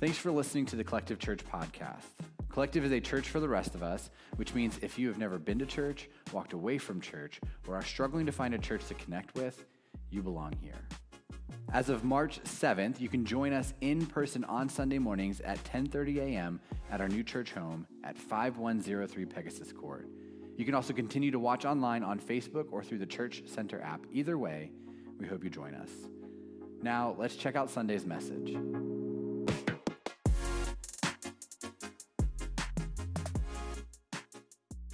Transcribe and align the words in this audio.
Thanks 0.00 0.16
for 0.16 0.30
listening 0.30 0.64
to 0.66 0.76
the 0.76 0.84
Collective 0.84 1.18
Church 1.18 1.40
podcast. 1.44 2.04
Collective 2.50 2.84
is 2.84 2.92
a 2.92 3.00
church 3.00 3.28
for 3.30 3.40
the 3.40 3.48
rest 3.48 3.74
of 3.74 3.82
us, 3.82 4.10
which 4.36 4.54
means 4.54 4.78
if 4.80 4.96
you 4.96 5.08
have 5.08 5.18
never 5.18 5.40
been 5.40 5.58
to 5.58 5.66
church, 5.66 6.08
walked 6.32 6.52
away 6.52 6.78
from 6.78 7.00
church, 7.00 7.40
or 7.66 7.74
are 7.74 7.82
struggling 7.82 8.24
to 8.24 8.30
find 8.30 8.54
a 8.54 8.58
church 8.58 8.84
to 8.86 8.94
connect 8.94 9.34
with, 9.34 9.64
you 10.10 10.22
belong 10.22 10.52
here. 10.62 10.78
As 11.72 11.88
of 11.88 12.04
March 12.04 12.40
7th, 12.44 13.00
you 13.00 13.08
can 13.08 13.24
join 13.24 13.52
us 13.52 13.74
in 13.80 14.06
person 14.06 14.44
on 14.44 14.68
Sunday 14.68 15.00
mornings 15.00 15.40
at 15.40 15.62
10:30 15.64 16.18
a.m. 16.18 16.60
at 16.92 17.00
our 17.00 17.08
new 17.08 17.24
church 17.24 17.50
home 17.50 17.84
at 18.04 18.16
5103 18.16 19.24
Pegasus 19.24 19.72
Court. 19.72 20.08
You 20.56 20.64
can 20.64 20.74
also 20.74 20.92
continue 20.92 21.32
to 21.32 21.40
watch 21.40 21.64
online 21.64 22.04
on 22.04 22.20
Facebook 22.20 22.66
or 22.70 22.84
through 22.84 22.98
the 22.98 23.06
Church 23.06 23.42
Center 23.46 23.80
app. 23.80 24.06
Either 24.12 24.38
way, 24.38 24.70
we 25.18 25.26
hope 25.26 25.42
you 25.42 25.50
join 25.50 25.74
us. 25.74 25.90
Now, 26.82 27.16
let's 27.18 27.34
check 27.34 27.56
out 27.56 27.68
Sunday's 27.68 28.06
message. 28.06 28.56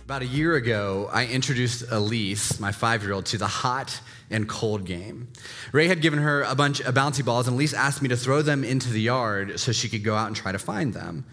About 0.05 0.21
a 0.21 0.27
year 0.27 0.55
ago, 0.55 1.09
I 1.11 1.25
introduced 1.25 1.91
Elise, 1.91 2.61
my 2.61 2.73
five 2.73 3.03
year 3.03 3.15
old, 3.15 3.25
to 3.27 3.39
the 3.39 3.47
hot 3.47 4.03
and 4.29 4.47
cold 4.47 4.85
game. 4.85 5.29
Ray 5.73 5.89
had 5.89 6.03
given 6.03 6.19
her 6.19 6.43
a 6.43 6.55
bunch 6.55 6.81
of 6.81 6.95
bouncy 6.95 7.25
balls, 7.25 7.49
and 7.49 7.55
Elise 7.55 7.73
asked 7.73 8.03
me 8.03 8.11
to 8.11 8.17
throw 8.17 8.43
them 8.43 8.65
into 8.65 8.91
the 8.91 9.01
yard 9.01 9.59
so 9.59 9.73
she 9.73 9.89
could 9.89 10.05
go 10.05 10.15
out 10.15 10.27
and 10.27 10.37
try 10.37 10.53
to 10.53 10.59
find 10.59 10.93
them. 10.93 11.25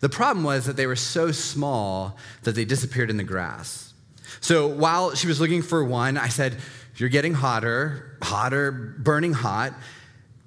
The 0.00 0.08
problem 0.08 0.44
was 0.44 0.66
that 0.66 0.74
they 0.74 0.88
were 0.88 0.96
so 0.96 1.30
small 1.30 2.16
that 2.42 2.56
they 2.56 2.64
disappeared 2.64 3.08
in 3.08 3.18
the 3.18 3.22
grass. 3.22 3.94
So 4.40 4.66
while 4.66 5.14
she 5.14 5.28
was 5.28 5.40
looking 5.40 5.62
for 5.62 5.84
one, 5.84 6.18
I 6.18 6.26
said, 6.26 6.56
You're 6.96 7.10
getting 7.10 7.34
hotter, 7.34 8.18
hotter, 8.20 8.96
burning 8.98 9.32
hot. 9.32 9.74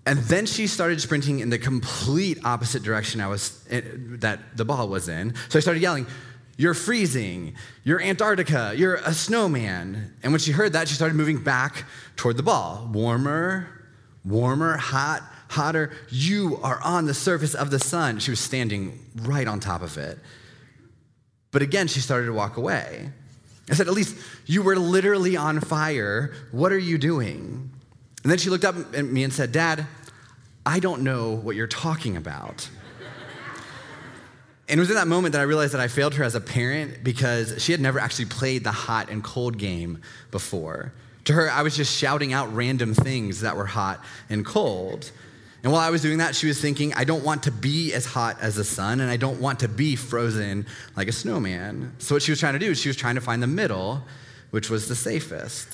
And 0.05 0.19
then 0.19 0.45
she 0.45 0.67
started 0.67 0.99
sprinting 0.99 1.39
in 1.39 1.49
the 1.51 1.59
complete 1.59 2.39
opposite 2.43 2.83
direction 2.83 3.21
I 3.21 3.27
was 3.27 3.65
eh, 3.69 3.81
that 4.19 4.57
the 4.57 4.65
ball 4.65 4.89
was 4.89 5.07
in. 5.07 5.35
So 5.47 5.57
I 5.57 5.61
started 5.61 5.81
yelling, 5.81 6.07
you're 6.57 6.73
freezing. 6.73 7.55
You're 7.83 8.01
Antarctica. 8.01 8.73
You're 8.75 8.95
a 8.95 9.13
snowman. 9.13 10.13
And 10.23 10.31
when 10.31 10.39
she 10.39 10.51
heard 10.51 10.73
that, 10.73 10.87
she 10.87 10.95
started 10.95 11.15
moving 11.15 11.43
back 11.43 11.85
toward 12.15 12.37
the 12.37 12.43
ball. 12.43 12.89
Warmer, 12.91 13.67
warmer, 14.23 14.77
hot, 14.77 15.23
hotter. 15.49 15.91
You 16.09 16.59
are 16.63 16.79
on 16.83 17.05
the 17.05 17.13
surface 17.13 17.55
of 17.55 17.71
the 17.71 17.79
sun. 17.79 18.19
She 18.19 18.31
was 18.31 18.39
standing 18.39 18.99
right 19.15 19.47
on 19.47 19.59
top 19.59 19.81
of 19.81 19.97
it. 19.97 20.19
But 21.51 21.61
again, 21.61 21.87
she 21.87 21.99
started 21.99 22.27
to 22.27 22.33
walk 22.33 22.57
away. 22.57 23.09
I 23.69 23.73
said, 23.73 23.87
At 23.87 23.93
least 23.93 24.17
you 24.45 24.61
were 24.61 24.75
literally 24.75 25.37
on 25.37 25.59
fire. 25.61 26.33
What 26.51 26.71
are 26.71 26.79
you 26.79 26.97
doing? 26.97 27.71
And 28.23 28.31
then 28.31 28.37
she 28.37 28.49
looked 28.49 28.65
up 28.65 28.75
at 28.95 29.05
me 29.05 29.23
and 29.23 29.33
said, 29.33 29.51
Dad, 29.51 29.87
I 30.65 30.79
don't 30.79 31.01
know 31.01 31.31
what 31.31 31.55
you're 31.55 31.67
talking 31.67 32.17
about. 32.17 32.69
And 34.71 34.79
it 34.79 34.81
was 34.81 34.89
in 34.89 34.95
that 34.95 35.07
moment 35.07 35.33
that 35.33 35.41
I 35.41 35.43
realized 35.43 35.73
that 35.73 35.81
I 35.81 35.89
failed 35.89 36.15
her 36.15 36.23
as 36.23 36.33
a 36.33 36.39
parent 36.39 37.03
because 37.03 37.61
she 37.61 37.73
had 37.73 37.81
never 37.81 37.99
actually 37.99 38.27
played 38.27 38.63
the 38.63 38.71
hot 38.71 39.09
and 39.09 39.21
cold 39.21 39.57
game 39.57 40.01
before. 40.31 40.93
To 41.25 41.33
her, 41.33 41.51
I 41.51 41.61
was 41.61 41.75
just 41.75 41.93
shouting 41.95 42.31
out 42.31 42.55
random 42.55 42.93
things 42.93 43.41
that 43.41 43.57
were 43.57 43.65
hot 43.65 43.99
and 44.29 44.45
cold. 44.45 45.11
And 45.61 45.73
while 45.73 45.81
I 45.81 45.89
was 45.89 46.01
doing 46.01 46.19
that, 46.19 46.35
she 46.35 46.47
was 46.47 46.61
thinking, 46.61 46.93
I 46.93 47.03
don't 47.03 47.25
want 47.25 47.43
to 47.43 47.51
be 47.51 47.91
as 47.91 48.05
hot 48.05 48.37
as 48.39 48.55
the 48.55 48.63
sun, 48.63 49.01
and 49.01 49.11
I 49.11 49.17
don't 49.17 49.41
want 49.41 49.59
to 49.59 49.67
be 49.67 49.97
frozen 49.97 50.65
like 50.95 51.09
a 51.09 51.11
snowman. 51.11 51.93
So, 51.99 52.15
what 52.15 52.23
she 52.23 52.31
was 52.31 52.39
trying 52.39 52.53
to 52.53 52.59
do 52.59 52.71
is 52.71 52.79
she 52.79 52.87
was 52.87 52.95
trying 52.95 53.15
to 53.15 53.21
find 53.21 53.43
the 53.43 53.47
middle, 53.47 54.01
which 54.51 54.69
was 54.69 54.87
the 54.87 54.95
safest. 54.95 55.67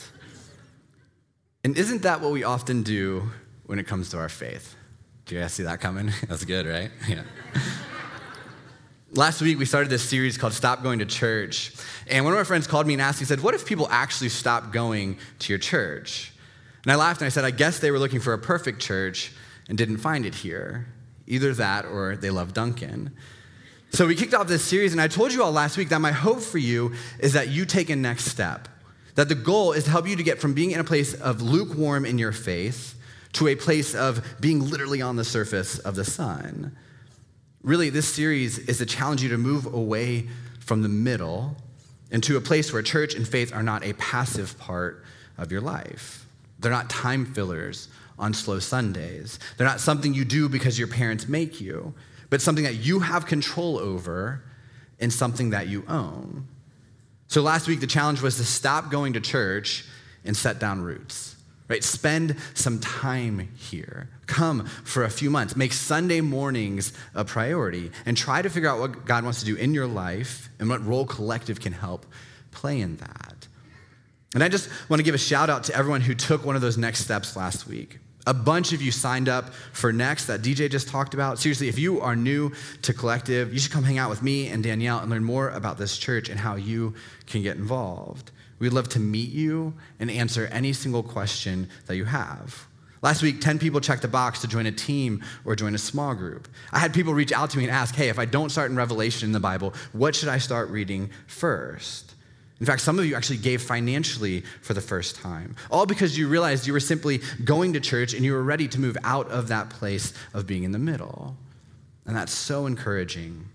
And 1.63 1.77
isn't 1.77 2.01
that 2.01 2.19
what 2.19 2.31
we 2.31 2.43
often 2.43 2.81
do 2.81 3.29
when 3.67 3.77
it 3.77 3.85
comes 3.85 4.09
to 4.09 4.17
our 4.17 4.27
faith? 4.27 4.75
Do 5.27 5.35
you 5.35 5.41
guys 5.41 5.53
see 5.53 5.63
that 5.63 5.79
coming? 5.81 6.11
That's 6.27 6.45
good, 6.45 6.65
right? 6.65 6.89
Yeah. 7.07 7.21
Last 9.17 9.41
week, 9.41 9.57
we 9.57 9.65
started 9.65 9.89
this 9.89 10.07
series 10.07 10.37
called 10.37 10.53
Stop 10.53 10.83
Going 10.83 10.99
to 10.99 11.05
Church. 11.07 11.73
And 12.05 12.23
one 12.23 12.35
of 12.35 12.39
my 12.39 12.43
friends 12.43 12.67
called 12.67 12.85
me 12.85 12.93
and 12.93 13.01
asked, 13.01 13.17
he 13.17 13.25
said, 13.25 13.41
What 13.41 13.55
if 13.55 13.65
people 13.65 13.87
actually 13.89 14.29
stopped 14.29 14.71
going 14.71 15.17
to 15.39 15.51
your 15.51 15.57
church? 15.57 16.31
And 16.83 16.91
I 16.91 16.95
laughed 16.97 17.21
and 17.21 17.25
I 17.25 17.29
said, 17.29 17.43
I 17.43 17.49
guess 17.49 17.79
they 17.79 17.89
were 17.89 17.97
looking 17.97 18.19
for 18.19 18.33
a 18.33 18.37
perfect 18.37 18.79
church 18.79 19.31
and 19.69 19.75
didn't 19.75 19.97
find 19.97 20.23
it 20.23 20.35
here. 20.35 20.85
Either 21.25 21.51
that 21.55 21.85
or 21.85 22.15
they 22.15 22.29
love 22.29 22.53
Duncan. 22.53 23.09
So 23.89 24.05
we 24.05 24.13
kicked 24.13 24.35
off 24.35 24.47
this 24.47 24.63
series, 24.63 24.91
and 24.91 25.01
I 25.01 25.07
told 25.07 25.33
you 25.33 25.41
all 25.41 25.51
last 25.51 25.77
week 25.77 25.89
that 25.89 25.99
my 25.99 26.11
hope 26.11 26.41
for 26.41 26.59
you 26.59 26.93
is 27.17 27.33
that 27.33 27.47
you 27.47 27.65
take 27.65 27.89
a 27.89 27.95
next 27.95 28.25
step. 28.25 28.67
That 29.15 29.29
the 29.29 29.35
goal 29.35 29.71
is 29.71 29.85
to 29.85 29.89
help 29.89 30.07
you 30.07 30.15
to 30.15 30.21
get 30.21 30.39
from 30.39 30.53
being 30.53 30.69
in 30.69 30.79
a 30.79 30.83
place 30.83 31.15
of 31.15 31.41
lukewarm 31.41 32.05
in 32.05 32.19
your 32.19 32.33
faith 32.33 32.93
to 33.33 33.47
a 33.47 33.55
place 33.55 33.95
of 33.95 34.23
being 34.39 34.69
literally 34.69 35.01
on 35.01 35.15
the 35.15 35.25
surface 35.25 35.79
of 35.79 35.95
the 35.95 36.05
sun. 36.05 36.77
Really, 37.67 37.89
this 37.89 38.07
series 38.07 38.59
is 38.59 38.77
to 38.77 38.85
challenge 38.85 39.21
you 39.21 39.27
to 39.27 39.37
move 39.37 39.65
away 39.65 40.29
from 40.61 40.83
the 40.83 40.87
middle 40.87 41.57
into 42.11 42.37
a 42.37 42.41
place 42.41 42.71
where 42.71 42.81
church 42.81 43.13
and 43.13 43.27
faith 43.27 43.53
are 43.53 43.61
not 43.61 43.83
a 43.83 43.91
passive 43.95 44.57
part 44.57 45.03
of 45.37 45.51
your 45.51 45.59
life. 45.59 46.25
They're 46.59 46.71
not 46.71 46.89
time 46.89 47.25
fillers 47.25 47.89
on 48.17 48.33
slow 48.33 48.59
Sundays. 48.59 49.37
They're 49.57 49.67
not 49.67 49.81
something 49.81 50.13
you 50.13 50.23
do 50.23 50.47
because 50.47 50.79
your 50.79 50.87
parents 50.87 51.27
make 51.27 51.59
you, 51.59 51.93
but 52.29 52.41
something 52.41 52.63
that 52.63 52.75
you 52.75 53.01
have 53.01 53.25
control 53.25 53.77
over 53.77 54.45
and 55.01 55.11
something 55.11 55.49
that 55.49 55.67
you 55.67 55.83
own. 55.89 56.47
So 57.27 57.41
last 57.41 57.67
week, 57.67 57.81
the 57.81 57.85
challenge 57.87 58.21
was 58.21 58.37
to 58.37 58.45
stop 58.45 58.89
going 58.89 59.11
to 59.11 59.19
church 59.19 59.83
and 60.23 60.37
set 60.37 60.57
down 60.57 60.83
roots 60.83 61.36
right? 61.67 61.83
Spend 61.83 62.35
some 62.53 62.79
time 62.79 63.49
here. 63.55 64.09
Come 64.25 64.65
for 64.65 65.03
a 65.03 65.09
few 65.09 65.29
months. 65.29 65.55
Make 65.55 65.73
Sunday 65.73 66.21
mornings 66.21 66.93
a 67.13 67.25
priority 67.25 67.91
and 68.05 68.15
try 68.15 68.41
to 68.41 68.49
figure 68.49 68.69
out 68.69 68.79
what 68.79 69.05
God 69.05 69.23
wants 69.23 69.39
to 69.39 69.45
do 69.45 69.55
in 69.55 69.73
your 69.73 69.87
life 69.87 70.49
and 70.59 70.69
what 70.69 70.85
role 70.85 71.05
collective 71.05 71.59
can 71.59 71.73
help 71.73 72.05
play 72.51 72.79
in 72.79 72.97
that. 72.97 73.47
And 74.33 74.43
I 74.43 74.49
just 74.49 74.69
want 74.89 74.99
to 74.99 75.03
give 75.03 75.15
a 75.15 75.19
shout 75.19 75.49
out 75.49 75.63
to 75.65 75.75
everyone 75.75 76.01
who 76.01 76.13
took 76.13 76.45
one 76.45 76.55
of 76.55 76.61
those 76.61 76.77
next 76.77 76.99
steps 76.99 77.35
last 77.35 77.67
week. 77.67 77.99
A 78.25 78.33
bunch 78.33 78.73
of 78.73 78.81
you 78.81 78.91
signed 78.91 79.29
up 79.29 79.53
for 79.71 79.93
Next 79.93 80.25
that 80.25 80.41
DJ 80.41 80.69
just 80.69 80.89
talked 80.89 81.13
about. 81.13 81.39
Seriously, 81.39 81.69
if 81.69 81.79
you 81.79 82.01
are 82.01 82.13
new 82.13 82.51
to 82.81 82.93
Collective, 82.93 83.53
you 83.53 83.59
should 83.59 83.71
come 83.71 83.85
hang 83.85 83.97
out 83.97 84.09
with 84.09 84.21
me 84.21 84.49
and 84.49 84.61
Danielle 84.61 84.99
and 84.99 85.09
learn 85.09 85.23
more 85.23 85.49
about 85.49 85.77
this 85.77 85.97
church 85.97 86.27
and 86.27 86.37
how 86.37 86.55
you 86.55 86.93
can 87.25 87.41
get 87.41 87.55
involved. 87.55 88.31
We'd 88.59 88.73
love 88.73 88.89
to 88.89 88.99
meet 88.99 89.29
you 89.29 89.73
and 89.99 90.09
answer 90.09 90.47
any 90.51 90.73
single 90.73 91.03
question 91.03 91.69
that 91.85 91.95
you 91.95 92.05
have. 92.05 92.67
Last 93.03 93.21
week, 93.21 93.41
10 93.41 93.59
people 93.59 93.79
checked 93.79 94.01
the 94.01 94.07
box 94.07 94.41
to 94.41 94.47
join 94.47 94.65
a 94.65 94.71
team 94.71 95.23
or 95.45 95.55
join 95.55 95.75
a 95.75 95.77
small 95.77 96.15
group. 96.15 96.47
I 96.71 96.79
had 96.79 96.93
people 96.93 97.13
reach 97.13 97.31
out 97.31 97.51
to 97.51 97.57
me 97.57 97.65
and 97.65 97.71
ask, 97.71 97.93
hey, 97.93 98.09
if 98.09 98.17
I 98.17 98.25
don't 98.25 98.49
start 98.49 98.71
in 98.71 98.75
Revelation 98.75 99.27
in 99.27 99.33
the 99.33 99.39
Bible, 99.39 99.73
what 99.93 100.15
should 100.15 100.29
I 100.29 100.39
start 100.39 100.69
reading 100.69 101.11
first? 101.27 102.15
In 102.59 102.65
fact, 102.65 102.81
some 102.81 102.97
of 102.97 103.05
you 103.05 103.15
actually 103.15 103.37
gave 103.37 103.61
financially 103.61 104.41
for 104.63 104.73
the 104.73 104.81
first 104.81 105.15
time, 105.15 105.55
all 105.69 105.85
because 105.85 106.17
you 106.17 106.27
realized 106.27 106.65
you 106.65 106.73
were 106.73 106.79
simply 106.79 107.21
going 107.43 107.73
to 107.73 107.79
church 107.79 108.15
and 108.15 108.25
you 108.25 108.33
were 108.33 108.43
ready 108.43 108.67
to 108.69 108.79
move 108.79 108.97
out 109.03 109.29
of 109.29 109.49
that 109.49 109.69
place 109.69 110.11
of 110.33 110.47
being 110.47 110.63
in 110.63 110.71
the 110.71 110.79
middle. 110.79 111.37
And 112.07 112.15
that's 112.15 112.31
so 112.31 112.65
encouraging. 112.65 113.45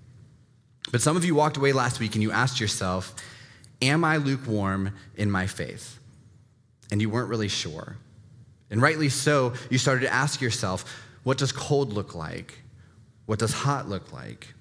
But 0.93 1.03
some 1.03 1.17
of 1.17 1.25
you 1.25 1.35
walked 1.35 1.57
away 1.57 1.73
last 1.73 1.99
week 1.99 2.15
and 2.15 2.23
you 2.23 2.31
asked 2.31 2.61
yourself, 2.61 3.17
Am 3.83 4.05
I 4.05 4.17
lukewarm 4.17 4.95
in 5.17 5.31
my 5.31 5.47
faith? 5.47 5.99
And 6.91 7.01
you 7.01 7.11
weren't 7.11 7.29
really 7.29 7.49
sure. 7.49 7.97
And 8.71 8.81
rightly 8.81 9.11
so, 9.11 9.53
you 9.69 9.77
started 9.77 10.03
to 10.03 10.13
ask 10.13 10.41
yourself, 10.41 10.85
what 11.25 11.37
does 11.37 11.53
cold 11.53 11.93
look 11.93 12.15
like? 12.15 12.63
What 13.27 13.39
does 13.39 13.53
hot 13.53 13.89
look 13.89 14.13
like? 14.13 14.55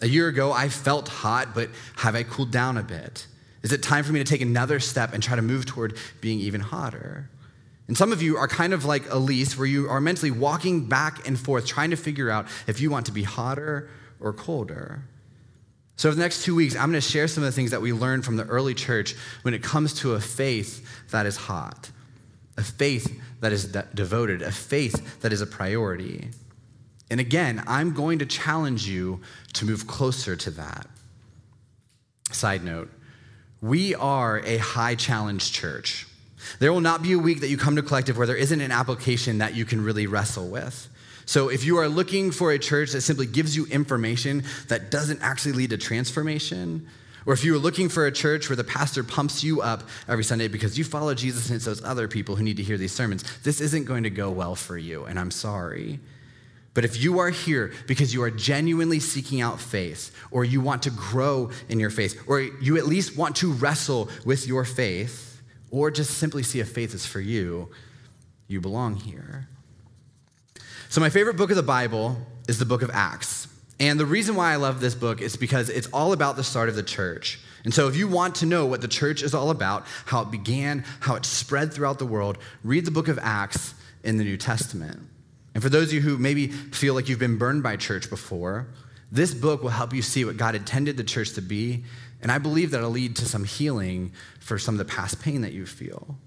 A 0.00 0.08
year 0.08 0.26
ago, 0.28 0.52
I 0.52 0.68
felt 0.68 1.08
hot, 1.08 1.54
but 1.54 1.70
have 1.96 2.16
I 2.16 2.24
cooled 2.24 2.50
down 2.50 2.76
a 2.76 2.82
bit? 2.82 3.26
Is 3.62 3.72
it 3.72 3.82
time 3.82 4.02
for 4.04 4.12
me 4.12 4.18
to 4.18 4.24
take 4.24 4.40
another 4.40 4.80
step 4.80 5.12
and 5.14 5.22
try 5.22 5.36
to 5.36 5.42
move 5.42 5.64
toward 5.64 5.96
being 6.20 6.40
even 6.40 6.60
hotter? 6.60 7.30
And 7.86 7.96
some 7.96 8.12
of 8.12 8.22
you 8.22 8.36
are 8.36 8.48
kind 8.48 8.72
of 8.72 8.84
like 8.84 9.08
Elise, 9.10 9.56
where 9.56 9.66
you 9.66 9.88
are 9.88 10.00
mentally 10.00 10.30
walking 10.30 10.86
back 10.86 11.26
and 11.28 11.38
forth, 11.38 11.66
trying 11.66 11.90
to 11.90 11.96
figure 11.96 12.30
out 12.30 12.46
if 12.66 12.80
you 12.80 12.90
want 12.90 13.06
to 13.06 13.12
be 13.12 13.22
hotter 13.22 13.88
or 14.18 14.32
colder. 14.32 15.04
So, 15.96 16.08
over 16.08 16.16
the 16.16 16.22
next 16.22 16.44
two 16.44 16.54
weeks, 16.54 16.74
I'm 16.74 16.90
going 16.90 17.00
to 17.00 17.06
share 17.06 17.28
some 17.28 17.44
of 17.44 17.48
the 17.48 17.54
things 17.54 17.70
that 17.70 17.82
we 17.82 17.92
learned 17.92 18.24
from 18.24 18.36
the 18.36 18.44
early 18.44 18.74
church 18.74 19.14
when 19.42 19.54
it 19.54 19.62
comes 19.62 19.94
to 20.00 20.12
a 20.14 20.20
faith 20.20 21.10
that 21.10 21.26
is 21.26 21.36
hot, 21.36 21.90
a 22.56 22.62
faith 22.62 23.20
that 23.40 23.52
is 23.52 23.66
de- 23.66 23.86
devoted, 23.94 24.42
a 24.42 24.50
faith 24.50 25.20
that 25.20 25.32
is 25.32 25.40
a 25.40 25.46
priority. 25.46 26.30
And 27.10 27.20
again, 27.20 27.62
I'm 27.66 27.92
going 27.92 28.20
to 28.20 28.26
challenge 28.26 28.88
you 28.88 29.20
to 29.52 29.66
move 29.66 29.86
closer 29.86 30.34
to 30.34 30.50
that. 30.52 30.86
Side 32.30 32.64
note, 32.64 32.90
we 33.60 33.94
are 33.94 34.40
a 34.40 34.56
high 34.56 34.94
challenge 34.94 35.52
church. 35.52 36.06
There 36.58 36.72
will 36.72 36.80
not 36.80 37.02
be 37.02 37.12
a 37.12 37.18
week 37.18 37.40
that 37.40 37.48
you 37.48 37.56
come 37.56 37.76
to 37.76 37.82
Collective 37.82 38.16
where 38.16 38.26
there 38.26 38.36
isn't 38.36 38.60
an 38.60 38.72
application 38.72 39.38
that 39.38 39.54
you 39.54 39.64
can 39.64 39.84
really 39.84 40.06
wrestle 40.06 40.48
with. 40.48 40.88
So 41.32 41.48
if 41.48 41.64
you 41.64 41.78
are 41.78 41.88
looking 41.88 42.30
for 42.30 42.52
a 42.52 42.58
church 42.58 42.92
that 42.92 43.00
simply 43.00 43.24
gives 43.24 43.56
you 43.56 43.64
information 43.68 44.44
that 44.68 44.90
doesn't 44.90 45.22
actually 45.22 45.52
lead 45.52 45.70
to 45.70 45.78
transformation, 45.78 46.86
or 47.24 47.32
if 47.32 47.42
you 47.42 47.54
are 47.54 47.58
looking 47.58 47.88
for 47.88 48.06
a 48.06 48.12
church 48.12 48.50
where 48.50 48.56
the 48.56 48.64
pastor 48.64 49.02
pumps 49.02 49.42
you 49.42 49.62
up 49.62 49.84
every 50.06 50.24
Sunday 50.24 50.46
because 50.46 50.76
you 50.76 50.84
follow 50.84 51.14
Jesus 51.14 51.46
and 51.46 51.56
it's 51.56 51.64
those 51.64 51.82
other 51.82 52.06
people 52.06 52.36
who 52.36 52.44
need 52.44 52.58
to 52.58 52.62
hear 52.62 52.76
these 52.76 52.92
sermons, 52.92 53.24
this 53.44 53.62
isn't 53.62 53.86
going 53.86 54.02
to 54.02 54.10
go 54.10 54.30
well 54.30 54.54
for 54.54 54.76
you, 54.76 55.06
and 55.06 55.18
I'm 55.18 55.30
sorry. 55.30 56.00
But 56.74 56.84
if 56.84 57.02
you 57.02 57.18
are 57.20 57.30
here 57.30 57.72
because 57.86 58.12
you 58.12 58.22
are 58.24 58.30
genuinely 58.30 59.00
seeking 59.00 59.40
out 59.40 59.58
faith, 59.58 60.14
or 60.30 60.44
you 60.44 60.60
want 60.60 60.82
to 60.82 60.90
grow 60.90 61.50
in 61.70 61.80
your 61.80 61.88
faith, 61.88 62.22
or 62.26 62.42
you 62.42 62.76
at 62.76 62.84
least 62.84 63.16
want 63.16 63.36
to 63.36 63.50
wrestle 63.50 64.10
with 64.26 64.46
your 64.46 64.66
faith, 64.66 65.40
or 65.70 65.90
just 65.90 66.18
simply 66.18 66.42
see 66.42 66.60
if 66.60 66.68
faith 66.68 66.92
is 66.92 67.06
for 67.06 67.20
you, 67.20 67.70
you 68.48 68.60
belong 68.60 68.96
here. 68.96 69.48
So, 70.92 71.00
my 71.00 71.08
favorite 71.08 71.38
book 71.38 71.48
of 71.48 71.56
the 71.56 71.62
Bible 71.62 72.18
is 72.48 72.58
the 72.58 72.66
book 72.66 72.82
of 72.82 72.90
Acts. 72.92 73.48
And 73.80 73.98
the 73.98 74.04
reason 74.04 74.34
why 74.34 74.52
I 74.52 74.56
love 74.56 74.82
this 74.82 74.94
book 74.94 75.22
is 75.22 75.36
because 75.36 75.70
it's 75.70 75.86
all 75.86 76.12
about 76.12 76.36
the 76.36 76.44
start 76.44 76.68
of 76.68 76.74
the 76.74 76.82
church. 76.82 77.40
And 77.64 77.72
so, 77.72 77.88
if 77.88 77.96
you 77.96 78.06
want 78.06 78.34
to 78.34 78.46
know 78.46 78.66
what 78.66 78.82
the 78.82 78.88
church 78.88 79.22
is 79.22 79.32
all 79.32 79.48
about, 79.48 79.86
how 80.04 80.20
it 80.20 80.30
began, 80.30 80.84
how 81.00 81.14
it 81.14 81.24
spread 81.24 81.72
throughout 81.72 81.98
the 81.98 82.04
world, 82.04 82.36
read 82.62 82.84
the 82.84 82.90
book 82.90 83.08
of 83.08 83.18
Acts 83.22 83.72
in 84.04 84.18
the 84.18 84.24
New 84.24 84.36
Testament. 84.36 85.00
And 85.54 85.62
for 85.62 85.70
those 85.70 85.88
of 85.88 85.94
you 85.94 86.02
who 86.02 86.18
maybe 86.18 86.48
feel 86.48 86.92
like 86.92 87.08
you've 87.08 87.18
been 87.18 87.38
burned 87.38 87.62
by 87.62 87.76
church 87.76 88.10
before, 88.10 88.66
this 89.10 89.32
book 89.32 89.62
will 89.62 89.70
help 89.70 89.94
you 89.94 90.02
see 90.02 90.26
what 90.26 90.36
God 90.36 90.54
intended 90.54 90.98
the 90.98 91.04
church 91.04 91.32
to 91.36 91.40
be. 91.40 91.84
And 92.20 92.30
I 92.30 92.36
believe 92.36 92.70
that 92.72 92.80
it'll 92.80 92.90
lead 92.90 93.16
to 93.16 93.24
some 93.24 93.44
healing 93.44 94.12
for 94.40 94.58
some 94.58 94.74
of 94.74 94.78
the 94.78 94.94
past 94.94 95.22
pain 95.22 95.40
that 95.40 95.54
you 95.54 95.64
feel. 95.64 96.18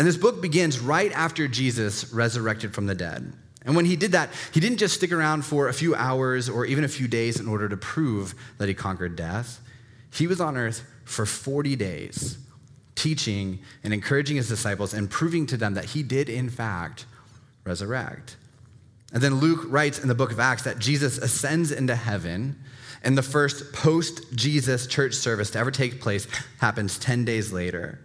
And 0.00 0.08
this 0.08 0.16
book 0.16 0.42
begins 0.42 0.80
right 0.80 1.12
after 1.12 1.46
Jesus 1.46 2.12
resurrected 2.12 2.74
from 2.74 2.86
the 2.86 2.94
dead. 2.96 3.32
And 3.66 3.74
when 3.74 3.84
he 3.84 3.96
did 3.96 4.12
that, 4.12 4.30
he 4.54 4.60
didn't 4.60 4.78
just 4.78 4.94
stick 4.94 5.10
around 5.10 5.44
for 5.44 5.68
a 5.68 5.74
few 5.74 5.94
hours 5.96 6.48
or 6.48 6.64
even 6.64 6.84
a 6.84 6.88
few 6.88 7.08
days 7.08 7.40
in 7.40 7.48
order 7.48 7.68
to 7.68 7.76
prove 7.76 8.34
that 8.58 8.68
he 8.68 8.74
conquered 8.74 9.16
death. 9.16 9.60
He 10.14 10.28
was 10.28 10.40
on 10.40 10.56
earth 10.56 10.88
for 11.04 11.26
40 11.26 11.74
days, 11.74 12.38
teaching 12.94 13.58
and 13.82 13.92
encouraging 13.92 14.36
his 14.36 14.48
disciples 14.48 14.94
and 14.94 15.10
proving 15.10 15.46
to 15.46 15.56
them 15.56 15.74
that 15.74 15.86
he 15.86 16.04
did, 16.04 16.28
in 16.28 16.48
fact, 16.48 17.06
resurrect. 17.64 18.36
And 19.12 19.20
then 19.20 19.34
Luke 19.34 19.64
writes 19.66 19.98
in 19.98 20.06
the 20.08 20.14
book 20.14 20.30
of 20.30 20.38
Acts 20.38 20.62
that 20.62 20.78
Jesus 20.78 21.18
ascends 21.18 21.72
into 21.72 21.96
heaven, 21.96 22.56
and 23.02 23.18
the 23.18 23.22
first 23.22 23.72
post 23.72 24.32
Jesus 24.36 24.86
church 24.86 25.14
service 25.14 25.50
to 25.50 25.58
ever 25.58 25.72
take 25.72 26.00
place 26.00 26.28
happens 26.60 26.98
10 26.98 27.24
days 27.24 27.52
later. 27.52 27.98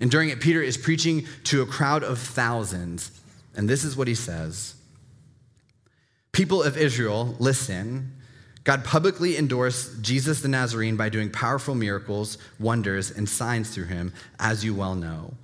And 0.00 0.10
during 0.10 0.30
it, 0.30 0.40
Peter 0.40 0.62
is 0.62 0.76
preaching 0.76 1.26
to 1.44 1.62
a 1.62 1.66
crowd 1.66 2.04
of 2.04 2.18
thousands, 2.18 3.10
and 3.56 3.68
this 3.68 3.82
is 3.82 3.96
what 3.96 4.06
he 4.06 4.14
says 4.14 4.76
People 6.32 6.62
of 6.62 6.78
Israel, 6.78 7.36
listen. 7.38 8.12
God 8.64 8.84
publicly 8.84 9.36
endorsed 9.36 10.02
Jesus 10.02 10.40
the 10.40 10.48
Nazarene 10.48 10.96
by 10.96 11.08
doing 11.08 11.30
powerful 11.30 11.74
miracles, 11.74 12.38
wonders, 12.58 13.10
and 13.10 13.28
signs 13.28 13.70
through 13.70 13.86
him, 13.86 14.12
as 14.38 14.64
you 14.64 14.74
well 14.74 14.94
know. 14.94 15.34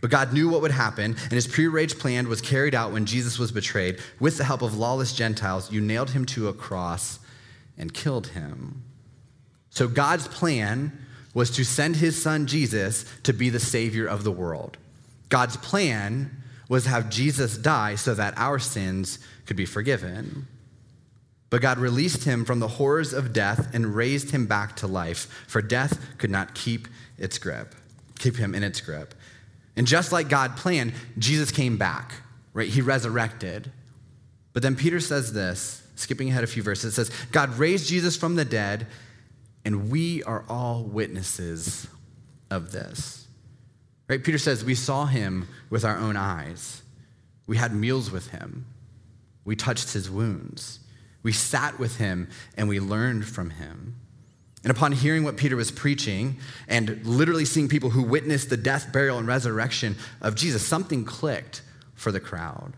But 0.00 0.10
God 0.10 0.32
knew 0.32 0.48
what 0.48 0.62
would 0.62 0.72
happen, 0.72 1.12
and 1.22 1.32
his 1.32 1.46
prearranged 1.46 2.00
plan 2.00 2.28
was 2.28 2.40
carried 2.40 2.74
out 2.74 2.92
when 2.92 3.06
Jesus 3.06 3.38
was 3.38 3.52
betrayed. 3.52 4.00
With 4.18 4.36
the 4.36 4.44
help 4.44 4.62
of 4.62 4.76
lawless 4.76 5.12
Gentiles, 5.12 5.70
you 5.70 5.80
nailed 5.80 6.10
him 6.10 6.24
to 6.26 6.48
a 6.48 6.52
cross 6.52 7.20
and 7.78 7.94
killed 7.94 8.28
him. 8.28 8.82
So 9.70 9.86
God's 9.86 10.26
plan 10.26 10.98
was 11.34 11.50
to 11.52 11.64
send 11.64 11.96
his 11.96 12.20
son 12.20 12.46
Jesus 12.46 13.04
to 13.22 13.32
be 13.32 13.48
the 13.48 13.60
savior 13.60 14.06
of 14.06 14.24
the 14.24 14.32
world. 14.32 14.76
God's 15.28 15.56
plan 15.56 16.41
was 16.68 16.86
have 16.86 17.10
Jesus 17.10 17.56
die 17.56 17.94
so 17.96 18.14
that 18.14 18.34
our 18.36 18.58
sins 18.58 19.18
could 19.46 19.56
be 19.56 19.66
forgiven. 19.66 20.46
But 21.50 21.60
God 21.60 21.78
released 21.78 22.24
him 22.24 22.44
from 22.44 22.60
the 22.60 22.68
horrors 22.68 23.12
of 23.12 23.32
death 23.32 23.74
and 23.74 23.94
raised 23.94 24.30
him 24.30 24.46
back 24.46 24.76
to 24.76 24.86
life, 24.86 25.44
for 25.46 25.60
death 25.60 26.16
could 26.16 26.30
not 26.30 26.54
keep 26.54 26.88
its 27.18 27.38
grip, 27.38 27.74
keep 28.18 28.36
him 28.36 28.54
in 28.54 28.62
its 28.62 28.80
grip. 28.80 29.14
And 29.76 29.86
just 29.86 30.12
like 30.12 30.28
God 30.28 30.56
planned, 30.56 30.94
Jesus 31.18 31.50
came 31.50 31.76
back, 31.76 32.12
right? 32.54 32.68
He 32.68 32.80
resurrected. 32.80 33.70
But 34.52 34.62
then 34.62 34.76
Peter 34.76 35.00
says 35.00 35.32
this, 35.32 35.82
skipping 35.94 36.28
ahead 36.30 36.44
a 36.44 36.46
few 36.46 36.62
verses, 36.62 36.92
it 36.92 36.94
says, 36.94 37.10
God 37.32 37.58
raised 37.58 37.86
Jesus 37.86 38.16
from 38.16 38.34
the 38.34 38.44
dead, 38.44 38.86
and 39.64 39.90
we 39.90 40.22
are 40.24 40.44
all 40.48 40.84
witnesses 40.84 41.86
of 42.50 42.72
this. 42.72 43.21
Right? 44.12 44.22
Peter 44.22 44.36
says, 44.36 44.62
We 44.62 44.74
saw 44.74 45.06
him 45.06 45.48
with 45.70 45.86
our 45.86 45.96
own 45.96 46.18
eyes. 46.18 46.82
We 47.46 47.56
had 47.56 47.74
meals 47.74 48.10
with 48.10 48.28
him. 48.28 48.66
We 49.46 49.56
touched 49.56 49.94
his 49.94 50.10
wounds. 50.10 50.80
We 51.22 51.32
sat 51.32 51.78
with 51.78 51.96
him 51.96 52.28
and 52.54 52.68
we 52.68 52.78
learned 52.78 53.24
from 53.24 53.48
him. 53.48 53.96
And 54.64 54.70
upon 54.70 54.92
hearing 54.92 55.24
what 55.24 55.38
Peter 55.38 55.56
was 55.56 55.70
preaching 55.70 56.36
and 56.68 57.06
literally 57.06 57.46
seeing 57.46 57.70
people 57.70 57.88
who 57.88 58.02
witnessed 58.02 58.50
the 58.50 58.58
death, 58.58 58.92
burial, 58.92 59.16
and 59.16 59.26
resurrection 59.26 59.96
of 60.20 60.34
Jesus, 60.34 60.66
something 60.66 61.06
clicked 61.06 61.62
for 61.94 62.12
the 62.12 62.20
crowd. 62.20 62.74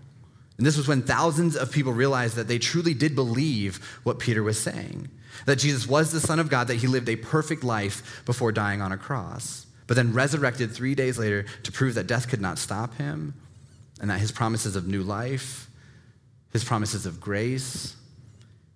And 0.56 0.64
this 0.64 0.76
was 0.76 0.86
when 0.86 1.02
thousands 1.02 1.56
of 1.56 1.72
people 1.72 1.92
realized 1.92 2.36
that 2.36 2.46
they 2.46 2.60
truly 2.60 2.94
did 2.94 3.16
believe 3.16 3.78
what 4.04 4.20
Peter 4.20 4.44
was 4.44 4.60
saying 4.60 5.08
that 5.46 5.56
Jesus 5.56 5.88
was 5.88 6.12
the 6.12 6.20
Son 6.20 6.38
of 6.38 6.48
God, 6.48 6.68
that 6.68 6.76
he 6.76 6.86
lived 6.86 7.08
a 7.08 7.16
perfect 7.16 7.64
life 7.64 8.22
before 8.24 8.52
dying 8.52 8.80
on 8.80 8.92
a 8.92 8.96
cross, 8.96 9.66
but 9.86 9.96
then 9.96 10.12
resurrected 10.12 10.72
three 10.72 10.94
days 10.94 11.18
later 11.18 11.44
to 11.62 11.72
prove 11.72 11.94
that 11.94 12.06
death 12.06 12.28
could 12.28 12.40
not 12.40 12.58
stop 12.58 12.94
him 12.94 13.34
and 14.00 14.10
that 14.10 14.20
his 14.20 14.32
promises 14.32 14.76
of 14.76 14.86
new 14.86 15.02
life, 15.02 15.68
his 16.52 16.64
promises 16.64 17.06
of 17.06 17.20
grace, 17.20 17.96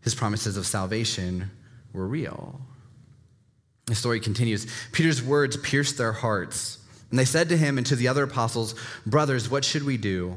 his 0.03 0.15
promises 0.15 0.57
of 0.57 0.67
salvation 0.67 1.51
were 1.93 2.07
real. 2.07 2.61
The 3.87 3.95
story 3.95 4.21
continues. 4.21 4.67
Peter's 4.93 5.23
words 5.23 5.57
pierced 5.57 5.97
their 5.97 6.13
hearts. 6.13 6.79
And 7.11 7.19
they 7.19 7.25
said 7.25 7.49
to 7.49 7.57
him 7.57 7.79
and 7.79 7.87
to 7.87 7.97
the 7.97 8.09
other 8.09 8.25
apostles, 8.25 8.75
Brothers, 9.07 9.51
what 9.51 9.65
should 9.65 9.85
we 9.85 9.97
do? 9.97 10.37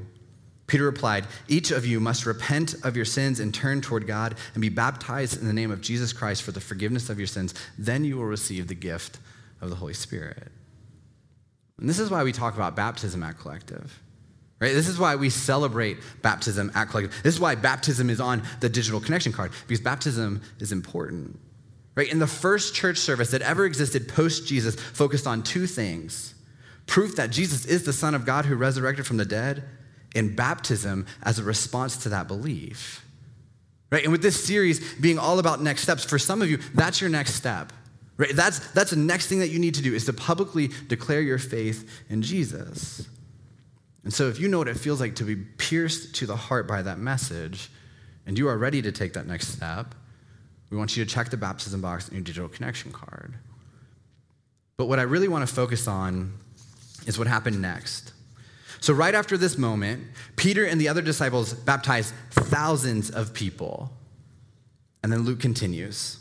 Peter 0.67 0.85
replied, 0.85 1.27
Each 1.49 1.69
of 1.69 1.85
you 1.85 1.99
must 1.99 2.25
repent 2.25 2.75
of 2.85 2.95
your 2.95 3.03
sins 3.03 3.41
and 3.41 3.53
turn 3.53 3.81
toward 3.81 4.07
God 4.07 4.35
and 4.53 4.61
be 4.61 4.69
baptized 4.69 5.41
in 5.41 5.47
the 5.47 5.53
name 5.53 5.69
of 5.69 5.81
Jesus 5.81 6.13
Christ 6.13 6.43
for 6.43 6.53
the 6.53 6.61
forgiveness 6.61 7.09
of 7.09 7.17
your 7.17 7.27
sins. 7.27 7.53
Then 7.77 8.05
you 8.05 8.15
will 8.15 8.25
receive 8.25 8.67
the 8.69 8.75
gift 8.75 9.19
of 9.59 9.69
the 9.69 9.75
Holy 9.75 9.93
Spirit. 9.93 10.49
And 11.81 11.89
this 11.89 11.99
is 11.99 12.09
why 12.09 12.23
we 12.23 12.31
talk 12.31 12.55
about 12.55 12.75
baptism 12.75 13.23
at 13.23 13.37
Collective. 13.39 13.99
Right? 14.59 14.73
This 14.73 14.87
is 14.87 14.99
why 14.99 15.15
we 15.15 15.31
celebrate 15.31 15.97
baptism 16.21 16.71
at 16.75 16.89
Collective. 16.89 17.21
This 17.23 17.33
is 17.33 17.39
why 17.39 17.55
baptism 17.55 18.09
is 18.09 18.21
on 18.21 18.43
the 18.59 18.69
digital 18.69 19.01
connection 19.01 19.33
card, 19.33 19.51
because 19.67 19.81
baptism 19.81 20.41
is 20.59 20.71
important. 20.71 21.39
Right? 21.95 22.09
In 22.09 22.19
the 22.19 22.27
first 22.27 22.75
church 22.75 22.97
service 22.97 23.31
that 23.31 23.41
ever 23.41 23.65
existed 23.65 24.07
post 24.07 24.47
Jesus 24.47 24.75
focused 24.75 25.27
on 25.27 25.43
two 25.43 25.67
things 25.67 26.35
proof 26.87 27.15
that 27.15 27.29
Jesus 27.29 27.65
is 27.65 27.83
the 27.83 27.93
Son 27.93 28.13
of 28.13 28.25
God 28.25 28.45
who 28.45 28.55
resurrected 28.55 29.05
from 29.05 29.17
the 29.17 29.25
dead, 29.25 29.63
and 30.13 30.35
baptism 30.35 31.05
as 31.23 31.39
a 31.39 31.43
response 31.43 31.95
to 31.97 32.09
that 32.09 32.27
belief. 32.27 33.05
Right? 33.89 34.03
And 34.03 34.11
with 34.11 34.21
this 34.21 34.43
series 34.43 34.93
being 34.95 35.17
all 35.17 35.39
about 35.39 35.61
next 35.61 35.83
steps, 35.83 36.03
for 36.03 36.19
some 36.19 36.41
of 36.41 36.49
you, 36.49 36.57
that's 36.73 36.99
your 36.99 37.09
next 37.09 37.35
step. 37.35 37.71
Right? 38.21 38.35
That's, 38.35 38.59
that's 38.73 38.91
the 38.91 38.97
next 38.97 39.27
thing 39.27 39.39
that 39.39 39.47
you 39.47 39.57
need 39.57 39.73
to 39.73 39.81
do 39.81 39.95
is 39.95 40.05
to 40.05 40.13
publicly 40.13 40.69
declare 40.87 41.21
your 41.21 41.39
faith 41.39 41.89
in 42.07 42.21
Jesus. 42.21 43.09
And 44.03 44.13
so 44.13 44.27
if 44.27 44.39
you 44.39 44.47
know 44.47 44.59
what 44.59 44.67
it 44.67 44.77
feels 44.77 45.01
like 45.01 45.15
to 45.15 45.23
be 45.23 45.35
pierced 45.35 46.13
to 46.17 46.27
the 46.27 46.35
heart 46.35 46.67
by 46.67 46.83
that 46.83 46.99
message, 46.99 47.71
and 48.27 48.37
you 48.37 48.47
are 48.47 48.59
ready 48.59 48.79
to 48.83 48.91
take 48.91 49.13
that 49.13 49.25
next 49.25 49.47
step, 49.47 49.95
we 50.69 50.77
want 50.77 50.95
you 50.95 51.03
to 51.03 51.09
check 51.09 51.31
the 51.31 51.37
baptism 51.37 51.81
box 51.81 52.09
in 52.09 52.13
your 52.13 52.23
digital 52.23 52.47
connection 52.47 52.91
card. 52.91 53.33
But 54.77 54.85
what 54.85 54.99
I 54.99 55.03
really 55.03 55.27
want 55.27 55.47
to 55.47 55.51
focus 55.51 55.87
on 55.87 56.33
is 57.07 57.17
what 57.17 57.27
happened 57.27 57.59
next. 57.59 58.13
So, 58.81 58.93
right 58.93 59.15
after 59.15 59.35
this 59.35 59.57
moment, 59.57 60.03
Peter 60.35 60.63
and 60.63 60.79
the 60.79 60.87
other 60.89 61.01
disciples 61.01 61.53
baptized 61.55 62.13
thousands 62.29 63.09
of 63.09 63.33
people. 63.33 63.91
And 65.01 65.11
then 65.11 65.21
Luke 65.21 65.39
continues. 65.39 66.20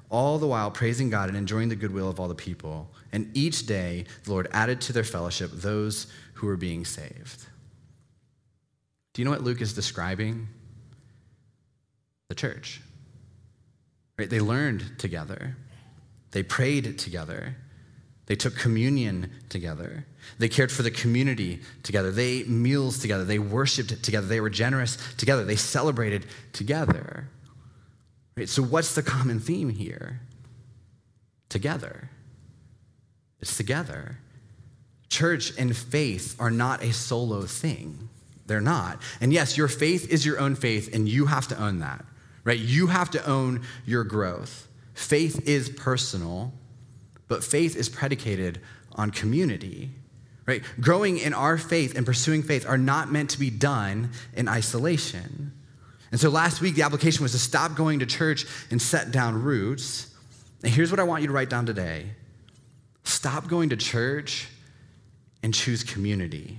all 0.11 0.37
the 0.37 0.45
while 0.45 0.69
praising 0.69 1.09
God 1.09 1.29
and 1.29 1.37
enjoying 1.37 1.69
the 1.69 1.75
goodwill 1.75 2.09
of 2.09 2.19
all 2.19 2.27
the 2.27 2.35
people. 2.35 2.91
And 3.11 3.31
each 3.33 3.65
day, 3.65 4.05
the 4.25 4.31
Lord 4.31 4.47
added 4.51 4.81
to 4.81 4.93
their 4.93 5.03
fellowship 5.03 5.49
those 5.51 6.05
who 6.35 6.45
were 6.45 6.57
being 6.57 6.85
saved. 6.85 7.45
Do 9.13 9.21
you 9.21 9.25
know 9.25 9.31
what 9.31 9.43
Luke 9.43 9.61
is 9.61 9.73
describing? 9.73 10.47
the 12.31 12.35
church. 12.35 12.79
Right? 14.17 14.29
They 14.29 14.39
learned 14.39 14.97
together. 14.97 15.57
They 16.31 16.43
prayed 16.43 16.97
together. 16.97 17.57
They 18.27 18.37
took 18.37 18.55
communion 18.55 19.29
together. 19.49 20.05
They 20.39 20.47
cared 20.47 20.71
for 20.71 20.81
the 20.81 20.91
community 20.91 21.59
together. 21.83 22.09
They 22.09 22.27
ate 22.39 22.47
meals 22.47 22.99
together. 22.99 23.25
They 23.25 23.37
worshiped 23.37 24.01
together. 24.01 24.27
They 24.27 24.39
were 24.39 24.49
generous 24.49 24.97
together. 25.17 25.43
They 25.43 25.57
celebrated 25.57 26.25
together. 26.53 27.27
Right? 28.35 28.49
So, 28.49 28.63
what's 28.63 28.95
the 28.95 29.03
common 29.03 29.39
theme 29.39 29.69
here? 29.69 30.21
Together. 31.49 32.09
It's 33.41 33.57
together. 33.57 34.17
Church 35.09 35.51
and 35.57 35.75
faith 35.75 36.35
are 36.39 36.51
not 36.51 36.83
a 36.83 36.93
solo 36.93 37.41
thing. 37.41 38.09
They're 38.45 38.61
not. 38.61 39.01
And 39.19 39.33
yes, 39.33 39.57
your 39.57 39.67
faith 39.67 40.09
is 40.09 40.25
your 40.25 40.39
own 40.39 40.55
faith, 40.55 40.93
and 40.93 41.07
you 41.07 41.25
have 41.25 41.47
to 41.49 41.61
own 41.61 41.79
that, 41.79 42.05
right? 42.43 42.59
You 42.59 42.87
have 42.87 43.11
to 43.11 43.25
own 43.25 43.61
your 43.85 44.03
growth. 44.03 44.67
Faith 44.93 45.47
is 45.47 45.69
personal, 45.69 46.53
but 47.27 47.43
faith 47.43 47.75
is 47.75 47.89
predicated 47.89 48.61
on 48.93 49.11
community, 49.11 49.89
right? 50.45 50.63
Growing 50.79 51.17
in 51.17 51.33
our 51.33 51.57
faith 51.57 51.95
and 51.95 52.05
pursuing 52.05 52.43
faith 52.43 52.67
are 52.67 52.77
not 52.77 53.11
meant 53.11 53.29
to 53.31 53.39
be 53.39 53.49
done 53.49 54.11
in 54.33 54.47
isolation. 54.47 55.53
And 56.11 56.19
so 56.19 56.29
last 56.29 56.61
week, 56.61 56.75
the 56.75 56.81
application 56.83 57.23
was 57.23 57.31
to 57.31 57.39
stop 57.39 57.75
going 57.75 57.99
to 57.99 58.05
church 58.05 58.45
and 58.69 58.81
set 58.81 59.11
down 59.11 59.41
roots. 59.41 60.13
And 60.61 60.71
here's 60.71 60.91
what 60.91 60.99
I 60.99 61.03
want 61.03 61.21
you 61.21 61.27
to 61.27 61.33
write 61.33 61.49
down 61.49 61.65
today 61.65 62.11
stop 63.03 63.47
going 63.47 63.69
to 63.69 63.77
church 63.77 64.49
and 65.41 65.53
choose 65.53 65.83
community. 65.83 66.57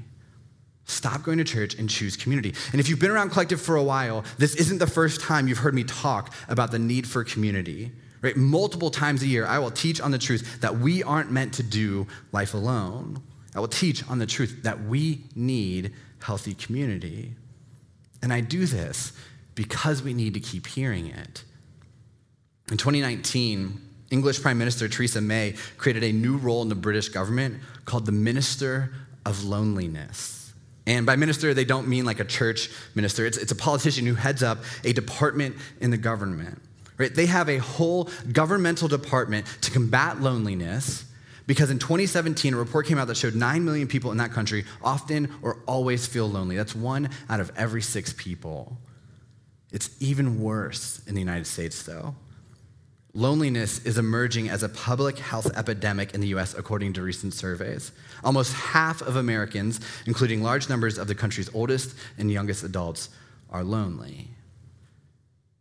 Stop 0.84 1.22
going 1.22 1.38
to 1.38 1.44
church 1.44 1.74
and 1.74 1.88
choose 1.88 2.16
community. 2.16 2.54
And 2.72 2.80
if 2.80 2.88
you've 2.88 2.98
been 2.98 3.12
around 3.12 3.30
Collective 3.30 3.60
for 3.60 3.76
a 3.76 3.82
while, 3.82 4.24
this 4.38 4.56
isn't 4.56 4.78
the 4.78 4.86
first 4.86 5.20
time 5.20 5.46
you've 5.46 5.58
heard 5.58 5.74
me 5.74 5.84
talk 5.84 6.34
about 6.48 6.70
the 6.70 6.78
need 6.78 7.06
for 7.06 7.22
community. 7.22 7.92
Right? 8.20 8.36
Multiple 8.36 8.90
times 8.90 9.22
a 9.22 9.26
year, 9.26 9.46
I 9.46 9.58
will 9.58 9.70
teach 9.70 10.00
on 10.00 10.10
the 10.10 10.18
truth 10.18 10.60
that 10.60 10.78
we 10.78 11.02
aren't 11.02 11.30
meant 11.30 11.54
to 11.54 11.62
do 11.62 12.06
life 12.32 12.54
alone. 12.54 13.22
I 13.54 13.60
will 13.60 13.68
teach 13.68 14.08
on 14.08 14.18
the 14.18 14.26
truth 14.26 14.62
that 14.62 14.82
we 14.84 15.24
need 15.34 15.92
healthy 16.20 16.54
community. 16.54 17.34
And 18.22 18.32
I 18.32 18.40
do 18.40 18.66
this 18.66 19.12
because 19.54 20.02
we 20.02 20.14
need 20.14 20.34
to 20.34 20.40
keep 20.40 20.66
hearing 20.66 21.06
it. 21.06 21.44
In 22.70 22.76
2019, 22.76 23.80
English 24.10 24.42
Prime 24.42 24.58
Minister 24.58 24.88
Theresa 24.88 25.20
May 25.20 25.54
created 25.78 26.04
a 26.04 26.12
new 26.12 26.36
role 26.36 26.62
in 26.62 26.68
the 26.68 26.74
British 26.74 27.08
government 27.08 27.60
called 27.84 28.06
the 28.06 28.12
Minister 28.12 28.92
of 29.24 29.44
Loneliness. 29.44 30.52
And 30.86 31.06
by 31.06 31.16
minister, 31.16 31.54
they 31.54 31.64
don't 31.64 31.88
mean 31.88 32.04
like 32.04 32.20
a 32.20 32.24
church 32.24 32.68
minister. 32.94 33.24
It's, 33.24 33.38
it's 33.38 33.52
a 33.52 33.56
politician 33.56 34.04
who 34.04 34.14
heads 34.14 34.42
up 34.42 34.58
a 34.84 34.92
department 34.92 35.56
in 35.80 35.90
the 35.90 35.96
government. 35.96 36.60
Right? 36.98 37.14
They 37.14 37.26
have 37.26 37.48
a 37.48 37.58
whole 37.58 38.10
governmental 38.32 38.88
department 38.88 39.46
to 39.62 39.70
combat 39.70 40.20
loneliness 40.20 41.04
because 41.46 41.70
in 41.70 41.78
2017, 41.78 42.54
a 42.54 42.56
report 42.56 42.86
came 42.86 42.98
out 42.98 43.08
that 43.08 43.16
showed 43.16 43.34
9 43.34 43.64
million 43.64 43.88
people 43.88 44.10
in 44.10 44.18
that 44.18 44.32
country 44.32 44.64
often 44.82 45.32
or 45.42 45.58
always 45.66 46.06
feel 46.06 46.28
lonely. 46.28 46.56
That's 46.56 46.74
one 46.74 47.10
out 47.28 47.40
of 47.40 47.50
every 47.56 47.82
six 47.82 48.12
people. 48.12 48.76
It's 49.72 49.90
even 50.00 50.40
worse 50.40 51.00
in 51.06 51.14
the 51.14 51.20
United 51.20 51.46
States, 51.46 51.82
though. 51.82 52.14
Loneliness 53.14 53.84
is 53.84 53.98
emerging 53.98 54.48
as 54.48 54.62
a 54.62 54.68
public 54.68 55.18
health 55.18 55.50
epidemic 55.56 56.14
in 56.14 56.20
the 56.20 56.28
US, 56.28 56.54
according 56.54 56.94
to 56.94 57.02
recent 57.02 57.34
surveys. 57.34 57.92
Almost 58.24 58.54
half 58.54 59.02
of 59.02 59.16
Americans, 59.16 59.80
including 60.06 60.42
large 60.42 60.68
numbers 60.68 60.96
of 60.96 61.08
the 61.08 61.14
country's 61.14 61.54
oldest 61.54 61.94
and 62.16 62.30
youngest 62.30 62.64
adults, 62.64 63.10
are 63.50 63.64
lonely. 63.64 64.28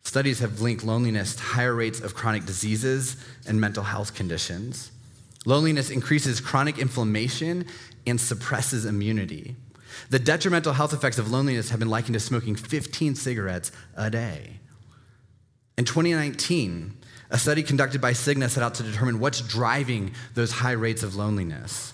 Studies 0.03 0.39
have 0.39 0.61
linked 0.61 0.83
loneliness 0.83 1.35
to 1.35 1.43
higher 1.43 1.75
rates 1.75 1.99
of 1.99 2.15
chronic 2.15 2.45
diseases 2.45 3.17
and 3.47 3.59
mental 3.59 3.83
health 3.83 4.13
conditions. 4.13 4.91
Loneliness 5.45 5.89
increases 5.89 6.39
chronic 6.39 6.79
inflammation 6.79 7.65
and 8.07 8.19
suppresses 8.19 8.85
immunity. 8.85 9.55
The 10.09 10.19
detrimental 10.19 10.73
health 10.73 10.93
effects 10.93 11.17
of 11.17 11.31
loneliness 11.31 11.69
have 11.69 11.79
been 11.79 11.89
likened 11.89 12.13
to 12.13 12.19
smoking 12.19 12.55
15 12.55 13.15
cigarettes 13.15 13.71
a 13.95 14.09
day. 14.09 14.59
In 15.77 15.85
2019, 15.85 16.97
a 17.29 17.37
study 17.37 17.63
conducted 17.63 18.01
by 18.01 18.11
Cigna 18.11 18.49
set 18.49 18.63
out 18.63 18.75
to 18.75 18.83
determine 18.83 19.19
what's 19.19 19.41
driving 19.41 20.11
those 20.33 20.51
high 20.51 20.73
rates 20.73 21.01
of 21.01 21.15
loneliness. 21.15 21.93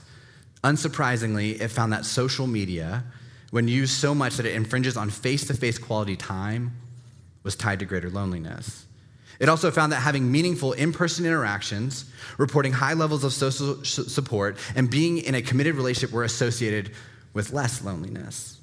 Unsurprisingly, 0.63 1.61
it 1.61 1.67
found 1.69 1.93
that 1.93 2.05
social 2.05 2.47
media, 2.47 3.03
when 3.51 3.67
used 3.67 3.93
so 3.93 4.15
much 4.15 4.37
that 4.37 4.45
it 4.45 4.55
infringes 4.55 4.97
on 4.97 5.09
face 5.09 5.45
to 5.47 5.53
face 5.53 5.77
quality 5.77 6.15
time, 6.15 6.71
was 7.43 7.55
tied 7.55 7.79
to 7.79 7.85
greater 7.85 8.09
loneliness. 8.09 8.85
It 9.39 9.49
also 9.49 9.69
found 9.69 9.91
that 9.91 9.97
having 9.97 10.31
meaningful 10.31 10.73
in 10.73 10.91
person 10.91 11.25
interactions, 11.25 12.05
reporting 12.37 12.73
high 12.73 12.93
levels 12.93 13.23
of 13.23 13.31
social 13.33 13.83
support, 13.85 14.57
and 14.75 14.89
being 14.89 15.19
in 15.19 15.35
a 15.35 15.41
committed 15.41 15.75
relationship 15.75 16.11
were 16.11 16.23
associated 16.23 16.91
with 17.37 17.53
less 17.53 17.83
loneliness. 17.83 18.59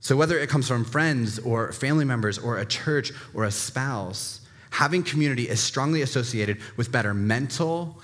So, 0.00 0.16
whether 0.16 0.38
it 0.38 0.50
comes 0.50 0.68
from 0.68 0.84
friends 0.84 1.38
or 1.38 1.72
family 1.72 2.04
members 2.04 2.38
or 2.38 2.58
a 2.58 2.66
church 2.66 3.10
or 3.32 3.44
a 3.44 3.50
spouse, 3.50 4.42
having 4.70 5.02
community 5.02 5.48
is 5.48 5.60
strongly 5.60 6.02
associated 6.02 6.58
with 6.76 6.92
better 6.92 7.14
mental 7.14 8.00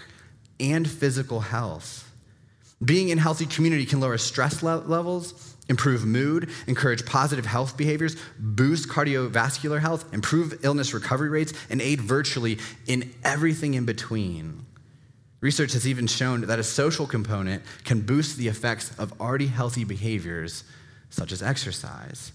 and 0.59 0.89
physical 0.89 1.41
health. 1.41 2.11
Being 2.83 3.11
in 3.11 3.19
healthy 3.19 3.45
community 3.45 3.85
can 3.85 4.01
lower 4.01 4.17
stress 4.17 4.63
levels, 4.63 5.57
improve 5.69 6.07
mood, 6.07 6.49
encourage 6.67 7.05
positive 7.05 7.45
health 7.45 7.77
behaviors, 7.77 8.17
boost 8.39 8.89
cardiovascular 8.89 9.81
health, 9.81 10.11
improve 10.15 10.65
illness 10.65 10.95
recovery 10.95 11.29
rates, 11.29 11.53
and 11.69 11.83
aid 11.83 12.01
virtually 12.01 12.59
in 12.87 13.13
everything 13.25 13.75
in 13.75 13.85
between. 13.85 14.65
Research 15.41 15.73
has 15.73 15.87
even 15.87 16.07
shown 16.07 16.43
that 16.43 16.59
a 16.59 16.65
social 16.65 17.07
component 17.07 17.63
can 17.85 18.01
boost 18.01 18.37
the 18.37 18.49
effects 18.49 18.97
of 18.99 19.21
already 19.21 19.47
healthy 19.47 19.85
behaviors, 19.85 20.65
such 21.11 21.31
as 21.31 21.43
exercise. 21.43 22.33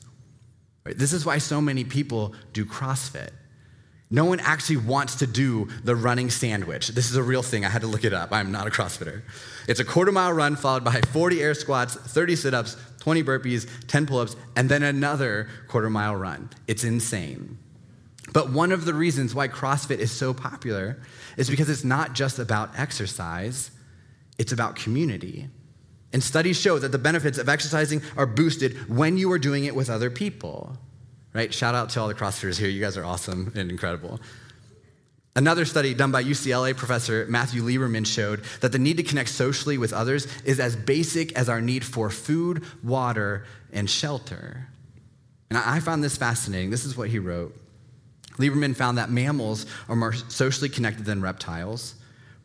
Right? 0.86 0.98
This 0.98 1.14
is 1.14 1.26
why 1.26 1.38
so 1.38 1.60
many 1.60 1.84
people 1.84 2.34
do 2.54 2.66
CrossFit. 2.66 3.30
No 4.10 4.26
one 4.26 4.40
actually 4.42 4.78
wants 4.78 5.16
to 5.16 5.28
do 5.28 5.70
the 5.84 5.96
running 5.96 6.30
sandwich. 6.30 6.90
This 6.90 7.10
is 7.10 7.16
a 7.16 7.24
real 7.24 7.42
thing. 7.42 7.66
I 7.66 7.70
had 7.70 7.82
to 7.82 7.88
look 7.88 8.04
it 8.04 8.14
up. 8.14 8.32
I'm 8.32 8.52
not 8.52 8.68
a 8.68 8.70
CrossFitter. 8.70 9.24
It's 9.68 9.80
a 9.80 9.86
quarter 9.86 10.12
mile 10.12 10.32
run 10.32 10.56
followed 10.56 10.84
by 10.84 11.02
40 11.02 11.42
air 11.42 11.56
squats, 11.56 11.96
30 11.96 12.36
sit 12.36 12.54
ups, 12.54 12.78
20 13.00 13.24
burpees, 13.24 13.68
10 13.88 14.06
pull 14.06 14.20
ups, 14.20 14.36
and 14.56 14.70
then 14.70 14.84
another 14.84 15.50
quarter 15.68 15.90
mile 15.90 16.16
run. 16.16 16.50
It's 16.68 16.84
insane. 16.84 17.58
But 18.34 18.50
one 18.50 18.72
of 18.72 18.84
the 18.84 18.96
reasons 18.96 19.36
why 19.36 19.48
CrossFit 19.48 20.00
is 20.00 20.12
so 20.12 20.34
popular 20.34 20.98
is 21.38 21.50
because 21.50 21.70
it's 21.70 21.84
not 21.84 22.14
just 22.14 22.40
about 22.40 22.72
exercise, 22.78 23.70
it's 24.40 24.52
about 24.52 24.76
community. 24.76 25.48
And 26.12 26.22
studies 26.22 26.60
show 26.60 26.80
that 26.80 26.92
the 26.92 26.98
benefits 26.98 27.38
of 27.38 27.48
exercising 27.48 28.02
are 28.18 28.26
boosted 28.26 28.90
when 28.90 29.18
you 29.18 29.32
are 29.32 29.40
doing 29.40 29.66
it 29.66 29.76
with 29.76 29.90
other 29.90 30.10
people. 30.10 30.78
Right? 31.32 31.54
Shout 31.54 31.76
out 31.76 31.90
to 31.92 32.02
all 32.02 32.08
the 32.08 32.14
CrossFitters 32.16 32.58
here. 32.58 32.70
You 32.70 32.82
guys 32.82 32.98
are 32.98 33.06
awesome 33.06 33.52
and 33.56 33.70
incredible. 33.70 34.20
Another 35.36 35.66
study 35.66 35.96
done 35.96 36.12
by 36.12 36.24
UCLA 36.24 36.76
professor 36.76 37.26
Matthew 37.28 37.64
Lieberman 37.64 38.06
showed 38.06 38.44
that 38.62 38.72
the 38.72 38.78
need 38.78 38.98
to 38.98 39.04
connect 39.04 39.30
socially 39.30 39.80
with 39.80 39.94
others 39.94 40.28
is 40.44 40.60
as 40.60 40.76
basic 40.76 41.34
as 41.34 41.50
our 41.50 41.62
need 41.62 41.84
for 41.84 42.12
food, 42.12 42.64
water, 42.84 43.46
and 43.72 43.90
shelter. 43.90 44.68
And 45.50 45.58
I 45.58 45.80
found 45.80 46.04
this 46.04 46.18
fascinating. 46.18 46.70
This 46.70 46.86
is 46.86 46.96
what 46.96 47.10
he 47.10 47.18
wrote. 47.18 47.56
Lieberman 48.38 48.76
found 48.76 48.98
that 48.98 49.10
mammals 49.10 49.66
are 49.88 49.96
more 49.96 50.14
socially 50.14 50.70
connected 50.70 51.06
than 51.06 51.22
reptiles, 51.22 51.96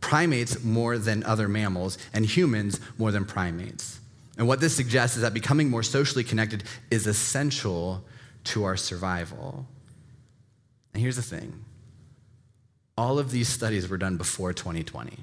primates 0.00 0.62
more 0.62 0.98
than 0.98 1.24
other 1.24 1.48
mammals, 1.48 1.98
and 2.12 2.24
humans 2.24 2.80
more 2.98 3.10
than 3.10 3.24
primates. 3.24 4.00
And 4.36 4.46
what 4.46 4.60
this 4.60 4.74
suggests 4.74 5.16
is 5.16 5.22
that 5.22 5.34
becoming 5.34 5.70
more 5.70 5.82
socially 5.82 6.24
connected 6.24 6.62
is 6.90 7.06
essential 7.06 8.04
to 8.44 8.64
our 8.64 8.76
survival. 8.76 9.66
And 10.94 11.02
here's 11.02 11.16
the 11.16 11.22
thing 11.22 11.64
all 12.96 13.18
of 13.18 13.30
these 13.30 13.48
studies 13.48 13.88
were 13.88 13.98
done 13.98 14.16
before 14.16 14.52
2020. 14.52 15.16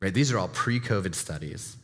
Right? 0.00 0.14
These 0.14 0.32
are 0.32 0.38
all 0.38 0.48
pre 0.48 0.80
COVID 0.80 1.14
studies. 1.14 1.76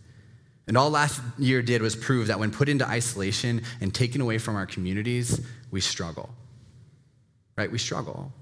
And 0.66 0.78
all 0.78 0.88
last 0.88 1.20
year 1.38 1.60
did 1.60 1.82
was 1.82 1.94
prove 1.94 2.28
that 2.28 2.38
when 2.38 2.50
put 2.50 2.70
into 2.70 2.88
isolation 2.88 3.62
and 3.82 3.94
taken 3.94 4.22
away 4.22 4.38
from 4.38 4.56
our 4.56 4.64
communities, 4.64 5.40
we 5.70 5.82
struggle 5.82 6.30
right? 7.56 7.70
We 7.70 7.78
struggle. 7.78 8.32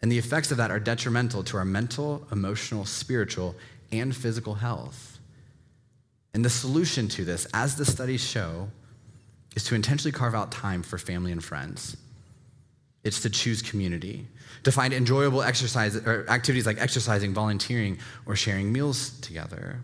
And 0.00 0.10
the 0.10 0.18
effects 0.18 0.50
of 0.50 0.56
that 0.56 0.70
are 0.70 0.80
detrimental 0.80 1.44
to 1.44 1.56
our 1.56 1.64
mental, 1.64 2.26
emotional, 2.32 2.84
spiritual, 2.84 3.54
and 3.92 4.14
physical 4.14 4.54
health. 4.54 5.18
And 6.34 6.44
the 6.44 6.50
solution 6.50 7.08
to 7.08 7.24
this, 7.24 7.46
as 7.54 7.76
the 7.76 7.84
studies 7.84 8.22
show, 8.22 8.68
is 9.54 9.64
to 9.64 9.74
intentionally 9.74 10.12
carve 10.12 10.34
out 10.34 10.50
time 10.50 10.82
for 10.82 10.98
family 10.98 11.30
and 11.30 11.44
friends. 11.44 11.96
It's 13.04 13.20
to 13.22 13.30
choose 13.30 13.62
community, 13.62 14.26
to 14.62 14.72
find 14.72 14.94
enjoyable 14.94 15.42
exercise 15.42 15.96
or 15.96 16.24
activities 16.28 16.66
like 16.66 16.80
exercising, 16.80 17.34
volunteering, 17.34 17.98
or 18.26 18.36
sharing 18.36 18.72
meals 18.72 19.10
together. 19.20 19.80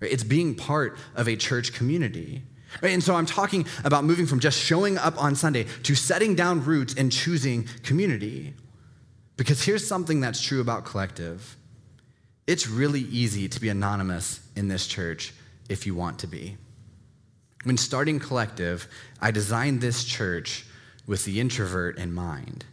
It's 0.00 0.24
being 0.24 0.54
part 0.54 0.98
of 1.14 1.28
a 1.28 1.36
church 1.36 1.72
community. 1.72 2.42
Right? 2.82 2.92
And 2.92 3.02
so 3.02 3.14
I'm 3.14 3.26
talking 3.26 3.66
about 3.84 4.04
moving 4.04 4.26
from 4.26 4.40
just 4.40 4.58
showing 4.58 4.96
up 4.98 5.20
on 5.22 5.34
Sunday 5.34 5.66
to 5.82 5.94
setting 5.94 6.34
down 6.34 6.64
roots 6.64 6.94
and 6.94 7.10
choosing 7.10 7.64
community. 7.82 8.54
Because 9.36 9.62
here's 9.64 9.86
something 9.86 10.20
that's 10.20 10.40
true 10.40 10.60
about 10.60 10.84
collective 10.84 11.56
it's 12.46 12.68
really 12.68 13.02
easy 13.02 13.48
to 13.48 13.60
be 13.60 13.68
anonymous 13.68 14.40
in 14.56 14.66
this 14.66 14.88
church 14.88 15.32
if 15.68 15.86
you 15.86 15.94
want 15.94 16.18
to 16.18 16.26
be. 16.26 16.56
When 17.62 17.76
starting 17.76 18.18
collective, 18.18 18.88
I 19.20 19.30
designed 19.30 19.80
this 19.80 20.04
church 20.04 20.66
with 21.06 21.24
the 21.24 21.40
introvert 21.40 21.96
in 21.96 22.12
mind. 22.12 22.64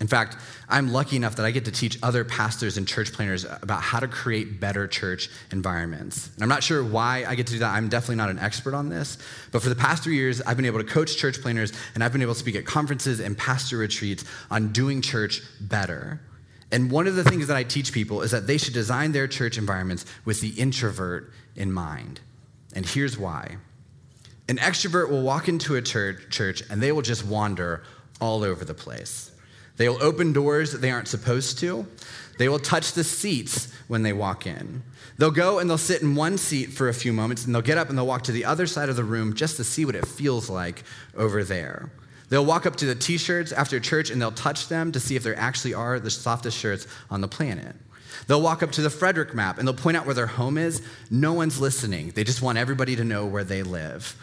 In 0.00 0.06
fact, 0.06 0.38
I'm 0.66 0.92
lucky 0.92 1.16
enough 1.16 1.36
that 1.36 1.44
I 1.44 1.50
get 1.50 1.66
to 1.66 1.70
teach 1.70 1.98
other 2.02 2.24
pastors 2.24 2.78
and 2.78 2.88
church 2.88 3.12
planters 3.12 3.44
about 3.44 3.82
how 3.82 4.00
to 4.00 4.08
create 4.08 4.58
better 4.58 4.86
church 4.86 5.28
environments. 5.52 6.30
And 6.34 6.42
I'm 6.42 6.48
not 6.48 6.62
sure 6.62 6.82
why 6.82 7.26
I 7.28 7.34
get 7.34 7.46
to 7.48 7.52
do 7.52 7.58
that. 7.58 7.74
I'm 7.74 7.90
definitely 7.90 8.16
not 8.16 8.30
an 8.30 8.38
expert 8.38 8.72
on 8.72 8.88
this. 8.88 9.18
But 9.52 9.62
for 9.62 9.68
the 9.68 9.74
past 9.74 10.02
three 10.02 10.16
years, 10.16 10.40
I've 10.40 10.56
been 10.56 10.64
able 10.64 10.78
to 10.78 10.86
coach 10.86 11.18
church 11.18 11.42
planters 11.42 11.72
and 11.94 12.02
I've 12.02 12.12
been 12.12 12.22
able 12.22 12.32
to 12.32 12.40
speak 12.40 12.56
at 12.56 12.64
conferences 12.64 13.20
and 13.20 13.36
pastor 13.36 13.76
retreats 13.76 14.24
on 14.50 14.72
doing 14.72 15.02
church 15.02 15.42
better. 15.60 16.20
And 16.72 16.90
one 16.90 17.06
of 17.06 17.16
the 17.16 17.24
things 17.24 17.48
that 17.48 17.56
I 17.56 17.64
teach 17.64 17.92
people 17.92 18.22
is 18.22 18.30
that 18.30 18.46
they 18.46 18.56
should 18.56 18.74
design 18.74 19.12
their 19.12 19.28
church 19.28 19.58
environments 19.58 20.06
with 20.24 20.40
the 20.40 20.50
introvert 20.50 21.30
in 21.56 21.72
mind. 21.72 22.20
And 22.74 22.86
here's 22.86 23.18
why 23.18 23.56
an 24.48 24.56
extrovert 24.56 25.10
will 25.10 25.22
walk 25.22 25.48
into 25.48 25.76
a 25.76 25.82
church 25.82 26.62
and 26.70 26.82
they 26.82 26.90
will 26.90 27.02
just 27.02 27.24
wander 27.24 27.84
all 28.20 28.42
over 28.42 28.64
the 28.64 28.74
place. 28.74 29.29
They 29.76 29.88
will 29.88 30.02
open 30.02 30.32
doors 30.32 30.72
that 30.72 30.78
they 30.78 30.90
aren't 30.90 31.08
supposed 31.08 31.58
to. 31.60 31.86
They 32.38 32.48
will 32.48 32.58
touch 32.58 32.92
the 32.92 33.04
seats 33.04 33.72
when 33.88 34.02
they 34.02 34.12
walk 34.12 34.46
in. 34.46 34.82
They'll 35.18 35.30
go 35.30 35.58
and 35.58 35.68
they'll 35.68 35.76
sit 35.76 36.00
in 36.00 36.14
one 36.14 36.38
seat 36.38 36.72
for 36.72 36.88
a 36.88 36.94
few 36.94 37.12
moments 37.12 37.44
and 37.44 37.54
they'll 37.54 37.60
get 37.60 37.76
up 37.76 37.90
and 37.90 37.98
they'll 37.98 38.06
walk 38.06 38.22
to 38.24 38.32
the 38.32 38.46
other 38.46 38.66
side 38.66 38.88
of 38.88 38.96
the 38.96 39.04
room 39.04 39.34
just 39.34 39.58
to 39.58 39.64
see 39.64 39.84
what 39.84 39.94
it 39.94 40.06
feels 40.06 40.48
like 40.48 40.82
over 41.14 41.44
there. 41.44 41.90
They'll 42.30 42.46
walk 42.46 42.64
up 42.64 42.76
to 42.76 42.86
the 42.86 42.94
t 42.94 43.18
shirts 43.18 43.52
after 43.52 43.78
church 43.80 44.10
and 44.10 44.22
they'll 44.22 44.30
touch 44.30 44.68
them 44.68 44.92
to 44.92 45.00
see 45.00 45.16
if 45.16 45.22
they 45.22 45.34
actually 45.34 45.74
are 45.74 46.00
the 46.00 46.10
softest 46.10 46.56
shirts 46.56 46.86
on 47.10 47.20
the 47.20 47.28
planet. 47.28 47.76
They'll 48.26 48.40
walk 48.40 48.62
up 48.62 48.72
to 48.72 48.82
the 48.82 48.88
Frederick 48.88 49.34
map 49.34 49.58
and 49.58 49.66
they'll 49.66 49.74
point 49.74 49.96
out 49.96 50.06
where 50.06 50.14
their 50.14 50.26
home 50.26 50.56
is. 50.56 50.80
No 51.10 51.32
one's 51.32 51.60
listening. 51.60 52.10
They 52.10 52.24
just 52.24 52.40
want 52.40 52.56
everybody 52.56 52.96
to 52.96 53.04
know 53.04 53.26
where 53.26 53.44
they 53.44 53.62
live. 53.62 54.16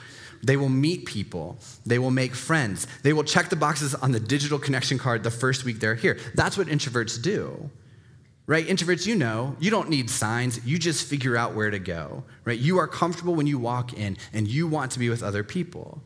They 0.43 0.57
will 0.57 0.69
meet 0.69 1.05
people. 1.05 1.57
They 1.85 1.99
will 1.99 2.11
make 2.11 2.35
friends. 2.35 2.87
They 3.03 3.13
will 3.13 3.23
check 3.23 3.49
the 3.49 3.55
boxes 3.55 3.95
on 3.95 4.11
the 4.11 4.19
digital 4.19 4.59
connection 4.59 4.97
card 4.97 5.23
the 5.23 5.31
first 5.31 5.65
week 5.65 5.79
they're 5.79 5.95
here. 5.95 6.17
That's 6.35 6.57
what 6.57 6.67
introverts 6.67 7.21
do. 7.21 7.69
Right? 8.45 8.65
Introverts, 8.65 9.05
you 9.05 9.15
know, 9.15 9.55
you 9.59 9.69
don't 9.69 9.89
need 9.89 10.09
signs. 10.09 10.65
You 10.65 10.79
just 10.79 11.07
figure 11.07 11.35
out 11.35 11.53
where 11.53 11.69
to 11.69 11.79
go. 11.79 12.23
Right? 12.45 12.57
You 12.57 12.77
are 12.77 12.87
comfortable 12.87 13.35
when 13.35 13.47
you 13.47 13.59
walk 13.59 13.93
in 13.93 14.17
and 14.31 14.47
you 14.47 14.67
want 14.67 14.91
to 14.91 14.99
be 14.99 15.09
with 15.09 15.21
other 15.21 15.43
people. 15.43 16.01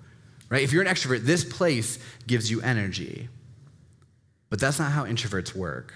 Right? 0.50 0.63
If 0.63 0.73
you're 0.73 0.81
an 0.81 0.88
extrovert, 0.88 1.21
this 1.21 1.45
place 1.45 2.00
gives 2.27 2.50
you 2.50 2.61
energy. 2.61 3.29
But 4.50 4.59
that's 4.59 4.79
not 4.79 4.91
how 4.91 5.05
introverts 5.05 5.55
work. 5.55 5.93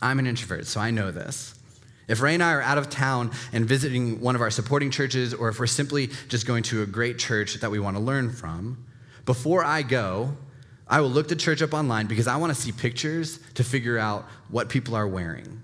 I'm 0.00 0.18
an 0.18 0.26
introvert, 0.26 0.66
so 0.66 0.80
I 0.80 0.90
know 0.90 1.10
this. 1.10 1.54
If 2.08 2.20
Ray 2.20 2.34
and 2.34 2.42
I 2.42 2.52
are 2.52 2.62
out 2.62 2.78
of 2.78 2.90
town 2.90 3.30
and 3.52 3.64
visiting 3.64 4.20
one 4.20 4.34
of 4.34 4.40
our 4.40 4.50
supporting 4.50 4.90
churches, 4.90 5.32
or 5.32 5.48
if 5.48 5.58
we're 5.58 5.66
simply 5.66 6.10
just 6.28 6.46
going 6.46 6.62
to 6.64 6.82
a 6.82 6.86
great 6.86 7.18
church 7.18 7.54
that 7.54 7.70
we 7.70 7.78
want 7.78 7.96
to 7.96 8.02
learn 8.02 8.30
from, 8.30 8.84
before 9.24 9.64
I 9.64 9.82
go, 9.82 10.36
I 10.88 11.00
will 11.00 11.10
look 11.10 11.28
the 11.28 11.36
church 11.36 11.62
up 11.62 11.72
online 11.72 12.06
because 12.06 12.26
I 12.26 12.36
want 12.36 12.54
to 12.54 12.60
see 12.60 12.72
pictures 12.72 13.38
to 13.54 13.64
figure 13.64 13.98
out 13.98 14.26
what 14.48 14.68
people 14.68 14.94
are 14.94 15.06
wearing. 15.06 15.62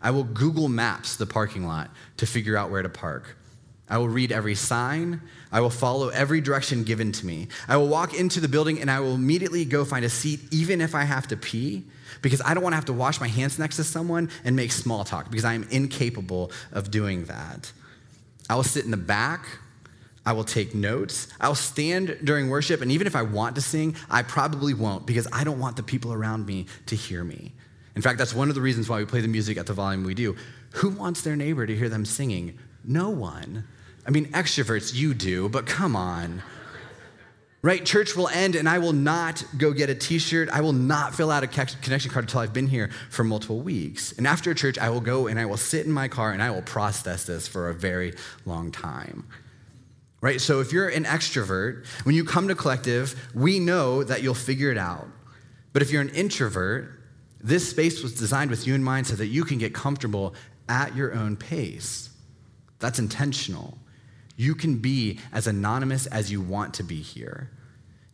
I 0.00 0.10
will 0.10 0.24
Google 0.24 0.68
Maps 0.68 1.16
the 1.16 1.26
parking 1.26 1.66
lot 1.66 1.90
to 2.18 2.26
figure 2.26 2.56
out 2.56 2.70
where 2.70 2.82
to 2.82 2.88
park. 2.88 3.36
I 3.90 3.98
will 3.98 4.08
read 4.08 4.32
every 4.32 4.54
sign. 4.54 5.20
I 5.50 5.60
will 5.60 5.70
follow 5.70 6.08
every 6.08 6.40
direction 6.40 6.84
given 6.84 7.12
to 7.12 7.26
me. 7.26 7.48
I 7.66 7.76
will 7.76 7.88
walk 7.88 8.14
into 8.14 8.40
the 8.40 8.48
building 8.48 8.80
and 8.80 8.90
I 8.90 9.00
will 9.00 9.14
immediately 9.14 9.64
go 9.64 9.84
find 9.84 10.04
a 10.04 10.10
seat, 10.10 10.40
even 10.50 10.80
if 10.80 10.94
I 10.94 11.04
have 11.04 11.26
to 11.28 11.36
pee, 11.36 11.84
because 12.20 12.42
I 12.44 12.54
don't 12.54 12.62
want 12.62 12.72
to 12.72 12.76
have 12.76 12.84
to 12.86 12.92
wash 12.92 13.20
my 13.20 13.28
hands 13.28 13.58
next 13.58 13.76
to 13.76 13.84
someone 13.84 14.30
and 14.44 14.54
make 14.54 14.72
small 14.72 15.04
talk 15.04 15.30
because 15.30 15.44
I 15.44 15.54
am 15.54 15.66
incapable 15.70 16.52
of 16.72 16.90
doing 16.90 17.24
that. 17.26 17.72
I 18.50 18.56
will 18.56 18.62
sit 18.62 18.84
in 18.84 18.90
the 18.90 18.96
back. 18.96 19.46
I 20.26 20.32
will 20.32 20.44
take 20.44 20.74
notes. 20.74 21.28
I'll 21.40 21.54
stand 21.54 22.18
during 22.22 22.50
worship, 22.50 22.82
and 22.82 22.92
even 22.92 23.06
if 23.06 23.16
I 23.16 23.22
want 23.22 23.54
to 23.54 23.62
sing, 23.62 23.96
I 24.10 24.22
probably 24.22 24.74
won't 24.74 25.06
because 25.06 25.26
I 25.32 25.42
don't 25.42 25.58
want 25.58 25.76
the 25.76 25.82
people 25.82 26.12
around 26.12 26.44
me 26.44 26.66
to 26.86 26.96
hear 26.96 27.24
me. 27.24 27.52
In 27.96 28.02
fact, 28.02 28.18
that's 28.18 28.34
one 28.34 28.50
of 28.50 28.54
the 28.54 28.60
reasons 28.60 28.90
why 28.90 28.98
we 28.98 29.06
play 29.06 29.22
the 29.22 29.28
music 29.28 29.56
at 29.56 29.66
the 29.66 29.72
volume 29.72 30.04
we 30.04 30.12
do. 30.12 30.36
Who 30.72 30.90
wants 30.90 31.22
their 31.22 31.34
neighbor 31.34 31.66
to 31.66 31.74
hear 31.74 31.88
them 31.88 32.04
singing? 32.04 32.58
No 32.84 33.08
one. 33.08 33.64
I 34.08 34.10
mean, 34.10 34.26
extroverts, 34.32 34.92
you 34.94 35.14
do, 35.14 35.48
but 35.48 35.66
come 35.66 35.94
on 35.94 36.42
right? 37.62 37.84
Church 37.84 38.16
will 38.16 38.28
end 38.28 38.54
and 38.54 38.68
I 38.68 38.78
will 38.78 38.92
not 38.92 39.44
go 39.56 39.72
get 39.72 39.90
a 39.90 39.94
t 39.94 40.18
shirt. 40.18 40.48
I 40.50 40.60
will 40.60 40.72
not 40.72 41.14
fill 41.14 41.30
out 41.30 41.42
a 41.42 41.46
connection 41.46 42.10
card 42.10 42.24
until 42.24 42.40
I've 42.40 42.52
been 42.52 42.68
here 42.68 42.90
for 43.10 43.24
multiple 43.24 43.60
weeks. 43.60 44.12
And 44.12 44.26
after 44.26 44.54
church, 44.54 44.78
I 44.78 44.90
will 44.90 45.00
go 45.00 45.26
and 45.26 45.38
I 45.38 45.46
will 45.46 45.56
sit 45.56 45.84
in 45.84 45.92
my 45.92 46.08
car 46.08 46.32
and 46.32 46.42
I 46.42 46.50
will 46.50 46.62
process 46.62 47.24
this 47.24 47.48
for 47.48 47.68
a 47.68 47.74
very 47.74 48.14
long 48.44 48.70
time. 48.70 49.26
Right? 50.20 50.40
So 50.40 50.60
if 50.60 50.72
you're 50.72 50.88
an 50.88 51.04
extrovert, 51.04 51.86
when 52.04 52.14
you 52.14 52.24
come 52.24 52.48
to 52.48 52.54
collective, 52.54 53.30
we 53.34 53.60
know 53.60 54.02
that 54.02 54.22
you'll 54.22 54.34
figure 54.34 54.70
it 54.70 54.78
out. 54.78 55.06
But 55.72 55.82
if 55.82 55.92
you're 55.92 56.02
an 56.02 56.08
introvert, 56.10 56.90
this 57.40 57.68
space 57.68 58.02
was 58.02 58.14
designed 58.14 58.50
with 58.50 58.66
you 58.66 58.74
in 58.74 58.82
mind 58.82 59.06
so 59.06 59.14
that 59.14 59.26
you 59.26 59.44
can 59.44 59.58
get 59.58 59.74
comfortable 59.74 60.34
at 60.68 60.96
your 60.96 61.14
own 61.14 61.36
pace. 61.36 62.10
That's 62.80 62.98
intentional. 62.98 63.78
You 64.38 64.54
can 64.54 64.76
be 64.76 65.18
as 65.32 65.48
anonymous 65.48 66.06
as 66.06 66.30
you 66.30 66.40
want 66.40 66.72
to 66.74 66.84
be 66.84 67.02
here. 67.02 67.50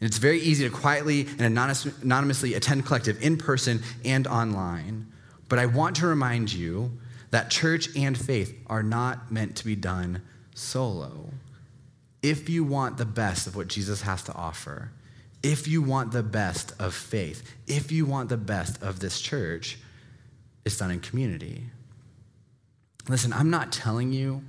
And 0.01 0.09
it's 0.09 0.17
very 0.17 0.41
easy 0.41 0.65
to 0.65 0.75
quietly 0.75 1.29
and 1.39 1.59
anonymously 2.03 2.55
attend 2.55 2.87
collective 2.87 3.23
in 3.23 3.37
person 3.37 3.83
and 4.07 4.27
online. 4.27 5.13
But 5.51 5.59
I 5.59 5.67
want 5.67 5.97
to 5.97 6.07
remind 6.07 6.51
you 6.51 6.99
that 7.31 7.51
church 7.51 7.95
and 7.95 8.17
faith 8.17 8.59
are 8.69 8.83
not 8.83 9.31
meant 9.31 9.55
to 9.57 9.67
be 9.67 9.77
done 9.77 10.23
solo. 10.55 11.29
If 12.23 12.49
you 12.49 12.65
want 12.65 12.97
the 12.97 13.05
best 13.05 13.47
of 13.47 13.55
what 13.55 13.69
Jesus 13.69 14.01
has 14.01 14.23
to 14.23 14.33
offer, 14.33 14.93
if 15.43 15.69
you 15.69 15.83
want 15.83 16.13
the 16.13 16.23
best 16.23 16.73
of 16.81 16.95
faith, 16.95 17.55
if 17.67 17.93
you 17.93 18.07
want 18.07 18.31
the 18.31 18.39
best 18.39 18.83
of 18.83 19.01
this 19.01 19.21
church, 19.21 19.79
it's 20.65 20.79
done 20.79 20.91
in 20.91 21.01
community. 21.01 21.65
Listen, 23.11 23.31
I'm 23.35 23.51
not 23.51 23.73
telling 23.73 24.11
you 24.11 24.43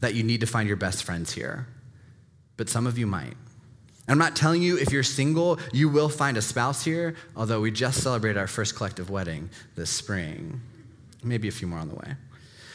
that 0.00 0.14
you 0.14 0.22
need 0.22 0.40
to 0.40 0.46
find 0.46 0.68
your 0.68 0.76
best 0.76 1.04
friends 1.04 1.32
here, 1.32 1.66
but 2.56 2.68
some 2.68 2.86
of 2.86 2.98
you 2.98 3.06
might. 3.06 3.34
I'm 4.08 4.18
not 4.18 4.36
telling 4.36 4.62
you 4.62 4.78
if 4.78 4.92
you're 4.92 5.02
single, 5.02 5.58
you 5.72 5.88
will 5.88 6.08
find 6.08 6.36
a 6.36 6.42
spouse 6.42 6.84
here, 6.84 7.16
although 7.34 7.60
we 7.60 7.70
just 7.70 8.02
celebrated 8.02 8.38
our 8.38 8.46
first 8.46 8.76
collective 8.76 9.10
wedding 9.10 9.50
this 9.74 9.90
spring. 9.90 10.60
Maybe 11.24 11.48
a 11.48 11.52
few 11.52 11.66
more 11.66 11.80
on 11.80 11.88
the 11.88 11.96
way. 11.96 12.14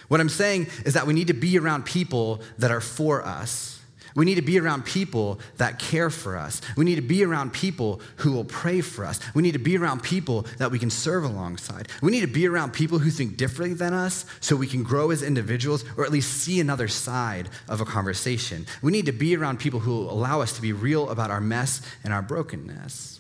What 0.10 0.20
I'm 0.20 0.30
saying 0.30 0.68
is 0.86 0.94
that 0.96 1.08
we 1.08 1.14
need 1.14 1.28
to 1.28 1.34
be 1.34 1.58
around 1.58 1.86
people 1.86 2.42
that 2.58 2.70
are 2.70 2.82
for 2.82 3.26
us 3.26 3.81
we 4.16 4.26
need 4.26 4.36
to 4.36 4.42
be 4.42 4.60
around 4.60 4.86
people 4.86 5.40
that 5.58 5.80
care 5.80 6.10
for 6.10 6.38
us. 6.38 6.62
We 6.76 6.86
need 6.86 6.96
to 6.96 7.02
be 7.02 7.24
around 7.24 7.54
people 7.54 8.02
who 8.18 8.32
will 8.32 8.44
pray 8.44 8.82
for 8.82 9.06
us. 9.06 9.20
We 9.34 9.42
need 9.42 9.54
to 9.54 9.60
be 9.60 9.78
around 9.78 10.04
people 10.04 10.46
that 10.58 10.72
we 10.72 10.80
can 10.80 10.90
serve 10.90 11.24
alongside. 11.24 11.88
We 12.02 12.12
need 12.12 12.22
to 12.22 12.28
be 12.28 12.48
around 12.48 12.74
people 12.74 13.00
who 13.00 13.10
think 13.10 13.38
differently 13.38 13.76
than 13.76 13.94
us 13.94 14.26
so 14.40 14.56
we 14.56 14.68
can 14.68 14.84
grow 14.84 15.12
as 15.12 15.24
individuals 15.24 15.86
or 15.98 16.04
at 16.04 16.12
least 16.12 16.42
see 16.42 16.60
another 16.60 16.88
side 16.88 17.50
of 17.70 17.82
a 17.82 17.86
conversation. 17.86 18.66
We 18.82 18.92
need 18.92 19.06
to 19.06 19.12
be 19.12 19.36
around 19.36 19.60
people 19.60 19.80
who 19.80 19.92
will 19.92 20.12
allow 20.12 20.42
us 20.42 20.54
to 20.54 20.62
be 20.62 20.74
real 20.74 21.10
about 21.10 21.32
our 21.32 21.42
mess 21.42 21.82
and 22.04 22.14
our 22.14 22.22
brokenness. 22.22 23.20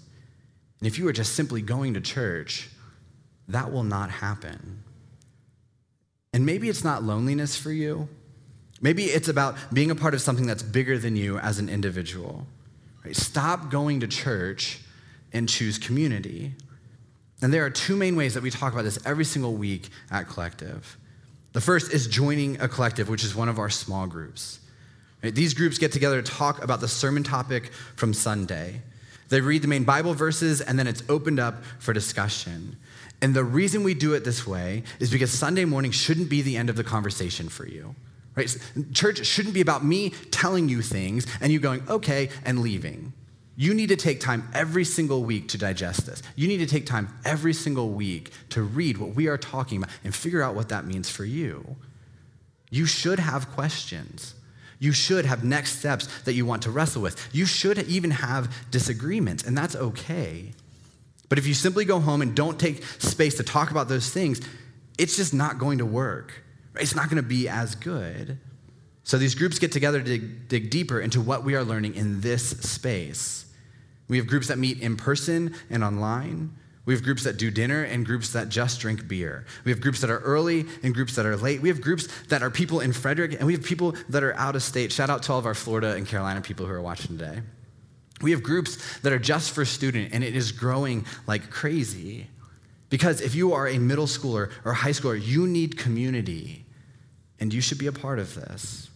And 0.79 0.87
if 0.87 0.97
you 0.97 1.07
are 1.07 1.13
just 1.13 1.35
simply 1.35 1.61
going 1.61 1.93
to 1.93 2.01
church, 2.01 2.69
that 3.47 3.71
will 3.71 3.83
not 3.83 4.09
happen. 4.09 4.83
And 6.33 6.45
maybe 6.45 6.69
it's 6.69 6.83
not 6.83 7.03
loneliness 7.03 7.55
for 7.55 7.71
you. 7.71 8.07
Maybe 8.81 9.05
it's 9.05 9.27
about 9.27 9.55
being 9.71 9.91
a 9.91 9.95
part 9.95 10.13
of 10.13 10.21
something 10.21 10.47
that's 10.47 10.63
bigger 10.63 10.97
than 10.97 11.15
you 11.15 11.37
as 11.37 11.59
an 11.59 11.69
individual. 11.69 12.47
Right? 13.05 13.15
Stop 13.15 13.69
going 13.69 13.99
to 13.99 14.07
church 14.07 14.79
and 15.33 15.47
choose 15.47 15.77
community. 15.77 16.53
And 17.41 17.53
there 17.53 17.65
are 17.65 17.69
two 17.69 17.95
main 17.95 18.15
ways 18.15 18.33
that 18.33 18.43
we 18.43 18.49
talk 18.49 18.73
about 18.73 18.83
this 18.83 18.99
every 19.05 19.25
single 19.25 19.53
week 19.53 19.89
at 20.09 20.27
Collective. 20.27 20.97
The 21.53 21.61
first 21.61 21.91
is 21.91 22.07
joining 22.07 22.59
a 22.61 22.67
collective, 22.67 23.09
which 23.09 23.23
is 23.23 23.35
one 23.35 23.49
of 23.49 23.59
our 23.59 23.69
small 23.69 24.07
groups. 24.07 24.59
Right? 25.23 25.33
These 25.33 25.53
groups 25.53 25.77
get 25.77 25.91
together 25.91 26.21
to 26.21 26.31
talk 26.31 26.63
about 26.63 26.79
the 26.79 26.87
sermon 26.87 27.23
topic 27.23 27.71
from 27.95 28.13
Sunday. 28.13 28.81
They 29.29 29.41
read 29.41 29.61
the 29.61 29.67
main 29.67 29.83
Bible 29.83 30.13
verses, 30.13 30.61
and 30.61 30.77
then 30.77 30.87
it's 30.87 31.03
opened 31.09 31.39
up 31.39 31.63
for 31.79 31.93
discussion. 31.93 32.77
And 33.21 33.33
the 33.33 33.43
reason 33.43 33.83
we 33.83 33.93
do 33.93 34.13
it 34.13 34.23
this 34.23 34.47
way 34.47 34.83
is 34.99 35.11
because 35.11 35.31
Sunday 35.31 35.65
morning 35.65 35.91
shouldn't 35.91 36.29
be 36.29 36.41
the 36.41 36.57
end 36.57 36.69
of 36.69 36.75
the 36.75 36.83
conversation 36.83 37.49
for 37.49 37.67
you. 37.67 37.95
Right? 38.35 38.55
Church 38.93 39.25
shouldn't 39.25 39.53
be 39.53 39.61
about 39.61 39.83
me 39.83 40.11
telling 40.31 40.69
you 40.69 40.81
things 40.81 41.27
and 41.41 41.51
you 41.51 41.59
going, 41.59 41.83
okay, 41.89 42.29
and 42.45 42.59
leaving. 42.59 43.13
You 43.57 43.73
need 43.73 43.89
to 43.89 43.97
take 43.97 44.21
time 44.21 44.49
every 44.53 44.85
single 44.85 45.23
week 45.23 45.49
to 45.49 45.57
digest 45.57 46.05
this. 46.05 46.23
You 46.35 46.47
need 46.47 46.59
to 46.59 46.65
take 46.65 46.85
time 46.85 47.09
every 47.25 47.53
single 47.53 47.89
week 47.89 48.31
to 48.49 48.61
read 48.61 48.97
what 48.97 49.15
we 49.15 49.27
are 49.27 49.37
talking 49.37 49.77
about 49.79 49.89
and 50.03 50.15
figure 50.15 50.41
out 50.41 50.55
what 50.55 50.69
that 50.69 50.85
means 50.85 51.09
for 51.09 51.25
you. 51.25 51.75
You 52.69 52.85
should 52.85 53.19
have 53.19 53.51
questions. 53.51 54.33
You 54.79 54.93
should 54.93 55.25
have 55.25 55.43
next 55.43 55.77
steps 55.77 56.07
that 56.21 56.33
you 56.33 56.45
want 56.45 56.63
to 56.63 56.71
wrestle 56.71 57.01
with. 57.01 57.29
You 57.33 57.45
should 57.45 57.77
even 57.79 58.11
have 58.11 58.51
disagreements, 58.71 59.43
and 59.43 59.55
that's 59.55 59.75
okay. 59.75 60.53
But 61.29 61.37
if 61.37 61.45
you 61.45 61.53
simply 61.53 61.85
go 61.85 61.99
home 61.99 62.21
and 62.21 62.33
don't 62.35 62.59
take 62.59 62.83
space 62.83 63.35
to 63.35 63.43
talk 63.43 63.69
about 63.69 63.89
those 63.89 64.09
things, 64.09 64.41
it's 64.97 65.17
just 65.17 65.33
not 65.33 65.59
going 65.59 65.77
to 65.77 65.85
work 65.85 66.33
it's 66.75 66.95
not 66.95 67.09
going 67.09 67.21
to 67.21 67.27
be 67.27 67.47
as 67.47 67.75
good. 67.75 68.39
So 69.03 69.17
these 69.17 69.35
groups 69.35 69.59
get 69.59 69.71
together 69.71 69.99
to 69.99 70.05
dig, 70.05 70.47
dig, 70.47 70.69
deeper 70.69 70.99
into 70.99 71.21
what 71.21 71.43
we 71.43 71.55
are 71.55 71.63
learning 71.63 71.95
in 71.95 72.21
this 72.21 72.49
space. 72.49 73.45
We 74.07 74.17
have 74.17 74.27
groups 74.27 74.47
that 74.47 74.57
meet 74.57 74.79
in 74.81 74.95
person 74.95 75.55
and 75.69 75.83
online. 75.83 76.55
We 76.85 76.93
have 76.93 77.03
groups 77.03 77.23
that 77.23 77.37
do 77.37 77.51
dinner 77.51 77.83
and 77.83 78.05
groups 78.05 78.33
that 78.33 78.49
just 78.49 78.79
drink 78.79 79.07
beer. 79.07 79.45
We 79.63 79.71
have 79.71 79.81
groups 79.81 80.01
that 80.01 80.09
are 80.09 80.19
early 80.19 80.65
and 80.83 80.93
groups 80.93 81.15
that 81.15 81.25
are 81.25 81.37
late. 81.37 81.61
We 81.61 81.69
have 81.69 81.81
groups 81.81 82.07
that 82.29 82.41
are 82.41 82.49
people 82.49 82.79
in 82.79 82.91
Frederick 82.91 83.33
and 83.33 83.45
we 83.45 83.53
have 83.53 83.63
people 83.63 83.95
that 84.09 84.23
are 84.23 84.35
out 84.35 84.55
of 84.55 84.63
state. 84.63 84.91
Shout 84.91 85.09
out 85.09 85.23
to 85.23 85.33
all 85.33 85.39
of 85.39 85.45
our 85.45 85.53
Florida 85.53 85.93
and 85.93 86.07
Carolina 86.07 86.41
people 86.41 86.65
who 86.65 86.73
are 86.73 86.81
watching 86.81 87.17
today. 87.17 87.41
We 88.21 88.31
have 88.31 88.43
groups 88.43 88.99
that 88.99 89.13
are 89.13 89.19
just 89.19 89.51
for 89.51 89.65
student 89.65 90.13
and 90.13 90.23
it 90.23 90.35
is 90.35 90.51
growing 90.51 91.05
like 91.27 91.49
crazy. 91.49 92.27
Because 92.91 93.21
if 93.21 93.33
you 93.33 93.53
are 93.53 93.67
a 93.69 93.79
middle 93.79 94.05
schooler 94.05 94.51
or 94.65 94.73
high 94.73 94.91
schooler, 94.91 95.19
you 95.19 95.47
need 95.47 95.77
community 95.77 96.65
and 97.39 97.51
you 97.51 97.61
should 97.61 97.79
be 97.79 97.87
a 97.87 97.91
part 97.91 98.19
of 98.19 98.35
this. 98.35 98.89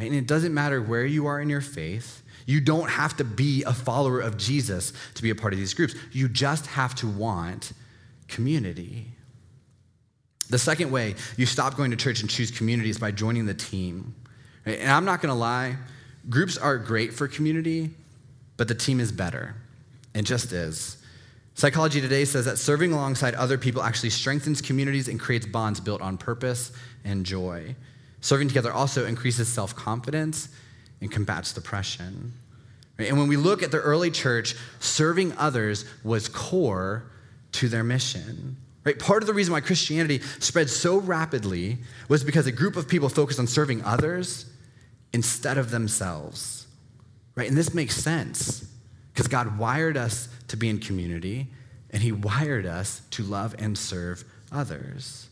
Right? 0.00 0.06
And 0.06 0.18
it 0.18 0.26
doesn't 0.26 0.52
matter 0.52 0.80
where 0.82 1.04
you 1.04 1.26
are 1.26 1.40
in 1.40 1.50
your 1.50 1.60
faith. 1.60 2.22
You 2.46 2.62
don't 2.62 2.88
have 2.88 3.14
to 3.18 3.24
be 3.24 3.62
a 3.64 3.74
follower 3.74 4.20
of 4.20 4.38
Jesus 4.38 4.94
to 5.14 5.22
be 5.22 5.30
a 5.30 5.34
part 5.34 5.52
of 5.52 5.58
these 5.58 5.74
groups. 5.74 5.94
You 6.12 6.28
just 6.28 6.66
have 6.66 6.94
to 6.96 7.06
want 7.06 7.72
community. 8.26 9.08
The 10.48 10.58
second 10.58 10.90
way 10.90 11.14
you 11.36 11.44
stop 11.44 11.76
going 11.76 11.90
to 11.90 11.96
church 11.96 12.22
and 12.22 12.30
choose 12.30 12.50
community 12.50 12.88
is 12.88 12.98
by 12.98 13.10
joining 13.10 13.44
the 13.44 13.54
team. 13.54 14.14
And 14.64 14.90
I'm 14.90 15.04
not 15.04 15.20
going 15.20 15.32
to 15.32 15.38
lie, 15.38 15.76
groups 16.30 16.56
are 16.56 16.78
great 16.78 17.12
for 17.12 17.28
community, 17.28 17.90
but 18.56 18.66
the 18.66 18.74
team 18.74 18.98
is 18.98 19.12
better. 19.12 19.56
It 20.14 20.22
just 20.22 20.52
is. 20.52 20.96
Psychology 21.56 22.02
Today 22.02 22.26
says 22.26 22.44
that 22.44 22.58
serving 22.58 22.92
alongside 22.92 23.34
other 23.34 23.56
people 23.56 23.82
actually 23.82 24.10
strengthens 24.10 24.60
communities 24.60 25.08
and 25.08 25.18
creates 25.18 25.46
bonds 25.46 25.80
built 25.80 26.02
on 26.02 26.18
purpose 26.18 26.70
and 27.02 27.24
joy. 27.24 27.74
Serving 28.20 28.48
together 28.48 28.70
also 28.70 29.06
increases 29.06 29.48
self 29.48 29.74
confidence 29.74 30.50
and 31.00 31.10
combats 31.10 31.54
depression. 31.54 32.34
And 32.98 33.16
when 33.16 33.26
we 33.26 33.38
look 33.38 33.62
at 33.62 33.70
the 33.70 33.78
early 33.78 34.10
church, 34.10 34.54
serving 34.80 35.32
others 35.38 35.86
was 36.04 36.28
core 36.28 37.04
to 37.52 37.68
their 37.68 37.84
mission. 37.84 38.58
Right? 38.84 38.98
Part 38.98 39.22
of 39.22 39.26
the 39.26 39.34
reason 39.34 39.54
why 39.54 39.62
Christianity 39.62 40.20
spread 40.40 40.68
so 40.68 40.98
rapidly 40.98 41.78
was 42.10 42.22
because 42.22 42.46
a 42.46 42.52
group 42.52 42.76
of 42.76 42.86
people 42.86 43.08
focused 43.08 43.40
on 43.40 43.46
serving 43.46 43.82
others 43.82 44.44
instead 45.14 45.56
of 45.56 45.70
themselves. 45.70 46.66
Right? 47.34 47.48
And 47.48 47.56
this 47.56 47.72
makes 47.72 47.96
sense 47.96 48.70
because 49.14 49.26
God 49.26 49.58
wired 49.58 49.96
us 49.96 50.28
to 50.48 50.56
be 50.56 50.68
in 50.68 50.78
community 50.78 51.48
and 51.90 52.02
he 52.02 52.12
wired 52.12 52.66
us 52.66 53.02
to 53.10 53.22
love 53.22 53.54
and 53.58 53.76
serve 53.76 54.24
others. 54.52 55.28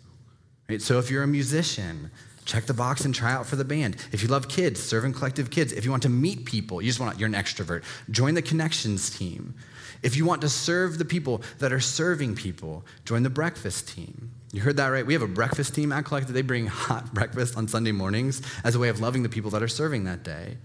Right? 0.68 0.80
So 0.80 0.98
if 0.98 1.10
you're 1.10 1.22
a 1.22 1.26
musician, 1.26 2.10
check 2.44 2.66
the 2.66 2.74
box 2.74 3.04
and 3.04 3.14
try 3.14 3.32
out 3.32 3.46
for 3.46 3.56
the 3.56 3.64
band. 3.64 3.96
If 4.12 4.22
you 4.22 4.28
love 4.28 4.48
kids, 4.48 4.82
serve 4.82 5.04
in 5.04 5.12
collective 5.12 5.50
kids. 5.50 5.72
If 5.72 5.84
you 5.84 5.90
want 5.90 6.04
to 6.04 6.08
meet 6.08 6.44
people, 6.44 6.80
you 6.80 6.88
just 6.88 7.00
want 7.00 7.14
to, 7.14 7.18
you're 7.18 7.28
an 7.28 7.34
extrovert, 7.34 7.82
join 8.10 8.34
the 8.34 8.42
connections 8.42 9.10
team. 9.10 9.54
If 10.02 10.16
you 10.16 10.26
want 10.26 10.42
to 10.42 10.48
serve 10.48 10.98
the 10.98 11.04
people 11.04 11.42
that 11.58 11.72
are 11.72 11.80
serving 11.80 12.34
people, 12.34 12.84
join 13.04 13.22
the 13.22 13.30
breakfast 13.30 13.88
team. 13.88 14.30
You 14.52 14.60
heard 14.60 14.76
that 14.76 14.88
right? 14.88 15.04
We 15.04 15.14
have 15.14 15.22
a 15.22 15.26
breakfast 15.26 15.74
team 15.74 15.92
at 15.92 16.04
Collective. 16.04 16.34
They 16.34 16.42
bring 16.42 16.66
hot 16.66 17.12
breakfast 17.14 17.56
on 17.56 17.66
Sunday 17.66 17.92
mornings 17.92 18.42
as 18.62 18.74
a 18.74 18.78
way 18.78 18.88
of 18.88 19.00
loving 19.00 19.22
the 19.22 19.28
people 19.28 19.50
that 19.50 19.62
are 19.62 19.68
serving 19.68 20.04
that 20.04 20.22
day. 20.22 20.58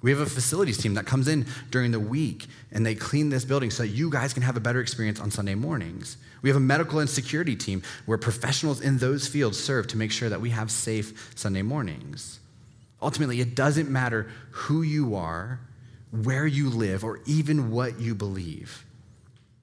We 0.00 0.10
have 0.10 0.20
a 0.20 0.26
facilities 0.26 0.78
team 0.78 0.94
that 0.94 1.06
comes 1.06 1.26
in 1.26 1.46
during 1.70 1.90
the 1.90 2.00
week 2.00 2.46
and 2.70 2.86
they 2.86 2.94
clean 2.94 3.30
this 3.30 3.44
building 3.44 3.70
so 3.70 3.82
that 3.82 3.88
you 3.88 4.10
guys 4.10 4.32
can 4.32 4.42
have 4.42 4.56
a 4.56 4.60
better 4.60 4.80
experience 4.80 5.18
on 5.18 5.30
Sunday 5.30 5.56
mornings. 5.56 6.16
We 6.40 6.50
have 6.50 6.56
a 6.56 6.60
medical 6.60 7.00
and 7.00 7.10
security 7.10 7.56
team 7.56 7.82
where 8.06 8.18
professionals 8.18 8.80
in 8.80 8.98
those 8.98 9.26
fields 9.26 9.62
serve 9.62 9.88
to 9.88 9.96
make 9.96 10.12
sure 10.12 10.28
that 10.28 10.40
we 10.40 10.50
have 10.50 10.70
safe 10.70 11.32
Sunday 11.34 11.62
mornings. 11.62 12.38
Ultimately, 13.02 13.40
it 13.40 13.56
doesn't 13.56 13.90
matter 13.90 14.30
who 14.50 14.82
you 14.82 15.16
are, 15.16 15.60
where 16.10 16.46
you 16.46 16.70
live, 16.70 17.04
or 17.04 17.20
even 17.26 17.70
what 17.70 18.00
you 18.00 18.14
believe. 18.14 18.84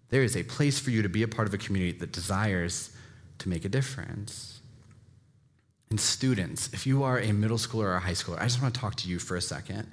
There 0.09 0.23
is 0.23 0.35
a 0.35 0.43
place 0.43 0.79
for 0.79 0.91
you 0.91 1.01
to 1.01 1.09
be 1.09 1.23
a 1.23 1.27
part 1.27 1.47
of 1.47 1.53
a 1.53 1.57
community 1.57 1.97
that 1.99 2.11
desires 2.11 2.91
to 3.39 3.49
make 3.49 3.65
a 3.65 3.69
difference. 3.69 4.59
And 5.89 5.99
students, 5.99 6.69
if 6.73 6.85
you 6.85 7.03
are 7.03 7.19
a 7.19 7.31
middle 7.31 7.57
schooler 7.57 7.85
or 7.85 7.95
a 7.95 7.99
high 7.99 8.11
schooler, 8.11 8.39
I 8.39 8.43
just 8.43 8.61
want 8.61 8.73
to 8.73 8.79
talk 8.79 8.95
to 8.95 9.09
you 9.09 9.19
for 9.19 9.35
a 9.35 9.41
second 9.41 9.87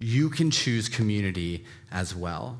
you 0.00 0.30
can 0.30 0.50
choose 0.50 0.88
community 0.88 1.64
as 1.92 2.14
well, 2.14 2.58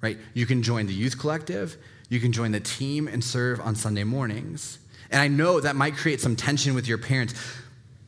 right? 0.00 0.16
You 0.32 0.46
can 0.46 0.62
join 0.62 0.86
the 0.86 0.94
youth 0.94 1.18
collective, 1.18 1.76
you 2.08 2.20
can 2.20 2.32
join 2.32 2.52
the 2.52 2.60
team 2.60 3.08
and 3.08 3.22
serve 3.22 3.60
on 3.60 3.74
Sunday 3.74 4.04
mornings. 4.04 4.78
And 5.10 5.20
I 5.20 5.28
know 5.28 5.60
that 5.60 5.76
might 5.76 5.96
create 5.96 6.20
some 6.20 6.36
tension 6.36 6.74
with 6.74 6.86
your 6.86 6.98
parents, 6.98 7.34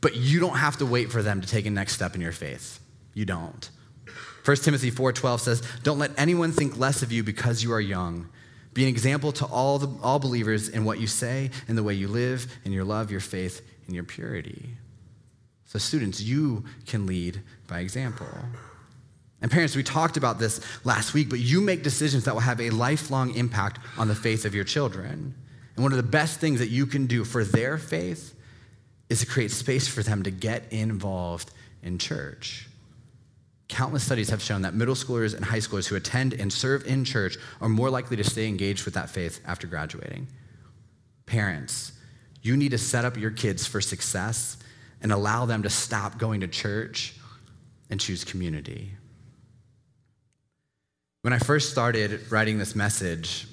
but 0.01 0.15
you 0.15 0.39
don't 0.39 0.57
have 0.57 0.77
to 0.77 0.85
wait 0.85 1.11
for 1.11 1.21
them 1.21 1.41
to 1.41 1.47
take 1.47 1.65
a 1.65 1.69
next 1.69 1.93
step 1.93 2.15
in 2.15 2.21
your 2.21 2.31
faith. 2.31 2.79
You 3.13 3.25
don't. 3.25 3.69
1 4.45 4.57
Timothy 4.57 4.89
4:12 4.89 5.41
says, 5.41 5.61
"Don't 5.83 5.99
let 5.99 6.11
anyone 6.17 6.53
think 6.53 6.77
less 6.77 7.03
of 7.03 7.11
you 7.11 7.23
because 7.23 7.61
you 7.61 7.73
are 7.73 7.81
young. 7.81 8.29
Be 8.73 8.83
an 8.83 8.89
example 8.89 9.33
to 9.33 9.45
all 9.45 9.77
the, 9.77 9.89
all 10.01 10.19
believers 10.19 10.69
in 10.69 10.85
what 10.85 10.99
you 10.99 11.07
say, 11.07 11.51
in 11.67 11.75
the 11.75 11.83
way 11.83 11.93
you 11.93 12.07
live, 12.07 12.47
in 12.63 12.71
your 12.71 12.85
love, 12.85 13.11
your 13.11 13.19
faith, 13.19 13.61
and 13.85 13.93
your 13.93 14.05
purity." 14.05 14.77
So 15.65 15.77
students, 15.77 16.21
you 16.21 16.63
can 16.87 17.05
lead 17.05 17.41
by 17.69 17.79
example. 17.79 18.27
And 19.41 19.49
parents, 19.49 19.75
we 19.75 19.83
talked 19.83 20.17
about 20.17 20.39
this 20.39 20.59
last 20.83 21.13
week, 21.13 21.29
but 21.29 21.39
you 21.39 21.61
make 21.61 21.83
decisions 21.83 22.25
that 22.25 22.33
will 22.33 22.41
have 22.41 22.59
a 22.59 22.69
lifelong 22.71 23.35
impact 23.35 23.79
on 23.97 24.07
the 24.07 24.15
faith 24.15 24.43
of 24.43 24.53
your 24.53 24.65
children. 24.65 25.33
And 25.75 25.83
one 25.83 25.93
of 25.93 25.97
the 25.97 26.03
best 26.03 26.39
things 26.39 26.59
that 26.59 26.69
you 26.69 26.85
can 26.85 27.05
do 27.05 27.23
for 27.23 27.45
their 27.45 27.77
faith 27.77 28.35
is 29.09 29.21
to 29.21 29.25
create 29.25 29.51
space 29.51 29.87
for 29.87 30.03
them 30.03 30.23
to 30.23 30.31
get 30.31 30.63
involved 30.71 31.51
in 31.81 31.97
church. 31.97 32.67
Countless 33.69 34.03
studies 34.03 34.29
have 34.29 34.41
shown 34.41 34.63
that 34.63 34.73
middle 34.73 34.95
schoolers 34.95 35.35
and 35.35 35.45
high 35.45 35.59
schoolers 35.59 35.87
who 35.87 35.95
attend 35.95 36.33
and 36.33 36.51
serve 36.51 36.85
in 36.85 37.05
church 37.05 37.37
are 37.61 37.69
more 37.69 37.89
likely 37.89 38.17
to 38.17 38.23
stay 38.23 38.47
engaged 38.47 38.83
with 38.83 38.95
that 38.95 39.09
faith 39.09 39.39
after 39.45 39.67
graduating. 39.67 40.27
Parents, 41.27 41.93
you 42.41 42.57
need 42.57 42.71
to 42.71 42.77
set 42.77 43.05
up 43.05 43.15
your 43.15 43.31
kids 43.31 43.65
for 43.65 43.79
success 43.79 44.57
and 45.01 45.11
allow 45.11 45.45
them 45.45 45.63
to 45.63 45.69
stop 45.69 46.17
going 46.17 46.41
to 46.41 46.47
church 46.47 47.13
and 47.89 47.99
choose 47.99 48.23
community. 48.23 48.93
When 51.21 51.33
I 51.33 51.39
first 51.39 51.69
started 51.69 52.31
writing 52.31 52.57
this 52.57 52.75
message, 52.75 53.47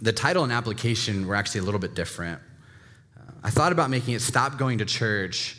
the 0.00 0.12
title 0.12 0.44
and 0.44 0.52
application 0.52 1.26
were 1.26 1.36
actually 1.36 1.60
a 1.60 1.64
little 1.64 1.80
bit 1.80 1.94
different. 1.94 2.40
Uh, 3.16 3.32
I 3.44 3.50
thought 3.50 3.70
about 3.70 3.90
making 3.90 4.14
it 4.14 4.22
Stop 4.22 4.58
Going 4.58 4.78
to 4.78 4.84
Church 4.84 5.58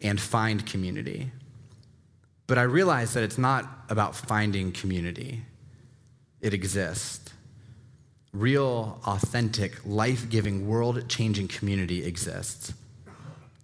and 0.00 0.20
Find 0.20 0.66
Community. 0.66 1.30
But 2.46 2.58
I 2.58 2.62
realized 2.62 3.14
that 3.14 3.22
it's 3.22 3.38
not 3.38 3.68
about 3.88 4.16
finding 4.16 4.72
community, 4.72 5.42
it 6.40 6.52
exists. 6.52 7.30
Real, 8.32 8.98
authentic, 9.06 9.78
life 9.84 10.30
giving, 10.30 10.66
world 10.66 11.06
changing 11.08 11.48
community 11.48 12.04
exists. 12.04 12.72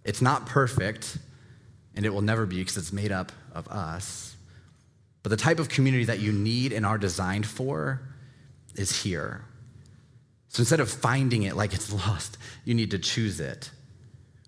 It's 0.04 0.20
not 0.20 0.46
perfect, 0.46 1.16
and 1.98 2.06
it 2.06 2.14
will 2.14 2.22
never 2.22 2.46
be 2.46 2.58
because 2.58 2.76
it's 2.76 2.92
made 2.92 3.10
up 3.10 3.32
of 3.52 3.66
us. 3.66 4.36
But 5.24 5.30
the 5.30 5.36
type 5.36 5.58
of 5.58 5.68
community 5.68 6.04
that 6.04 6.20
you 6.20 6.30
need 6.30 6.72
and 6.72 6.86
are 6.86 6.96
designed 6.96 7.44
for 7.44 8.00
is 8.76 9.02
here. 9.02 9.44
So 10.48 10.60
instead 10.60 10.78
of 10.78 10.88
finding 10.88 11.42
it 11.42 11.56
like 11.56 11.74
it's 11.74 11.92
lost, 12.06 12.38
you 12.64 12.72
need 12.72 12.92
to 12.92 13.00
choose 13.00 13.40
it. 13.40 13.72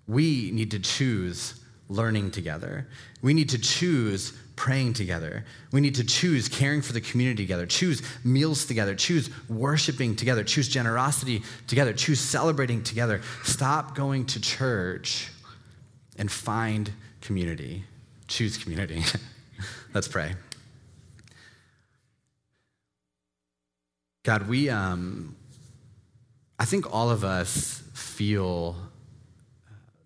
We 0.07 0.53
need 0.53 0.71
to 0.71 0.79
choose 0.79 1.61
learning 1.89 2.31
together. 2.31 2.87
We 3.21 3.35
need 3.35 3.49
to 3.49 3.59
choose 3.59 4.33
praying 4.55 4.93
together. 4.93 5.45
We 5.73 5.81
need 5.81 5.97
to 5.97 6.05
choose 6.05 6.49
caring 6.49 6.83
for 6.83 6.93
the 6.93 7.01
community 7.01 7.43
together, 7.43 7.67
choose 7.67 8.01
meals 8.23 8.65
together, 8.65 8.95
choose 8.95 9.29
worshiping 9.49 10.15
together, 10.15 10.45
choose 10.45 10.69
generosity 10.69 11.43
together, 11.67 11.95
choose 11.95 12.21
celebrating 12.21 12.85
together. 12.85 13.23
Stop 13.43 13.97
going 13.97 14.27
to 14.27 14.41
church 14.41 15.31
and 16.21 16.31
find 16.31 16.93
community. 17.23 17.83
Choose 18.29 18.59
community. 18.59 19.03
Let's 19.95 20.07
pray. 20.07 20.35
God, 24.23 24.47
we, 24.47 24.69
um, 24.69 25.35
I 26.59 26.67
think 26.67 26.95
all 26.95 27.11
of 27.11 27.25
us 27.25 27.83
feel 27.95 28.77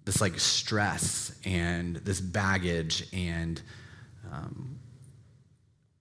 this 0.05 0.21
like 0.21 0.39
stress 0.39 1.37
and 1.45 1.97
this 1.97 2.21
baggage 2.21 3.09
and 3.13 3.61
um, 4.33 4.79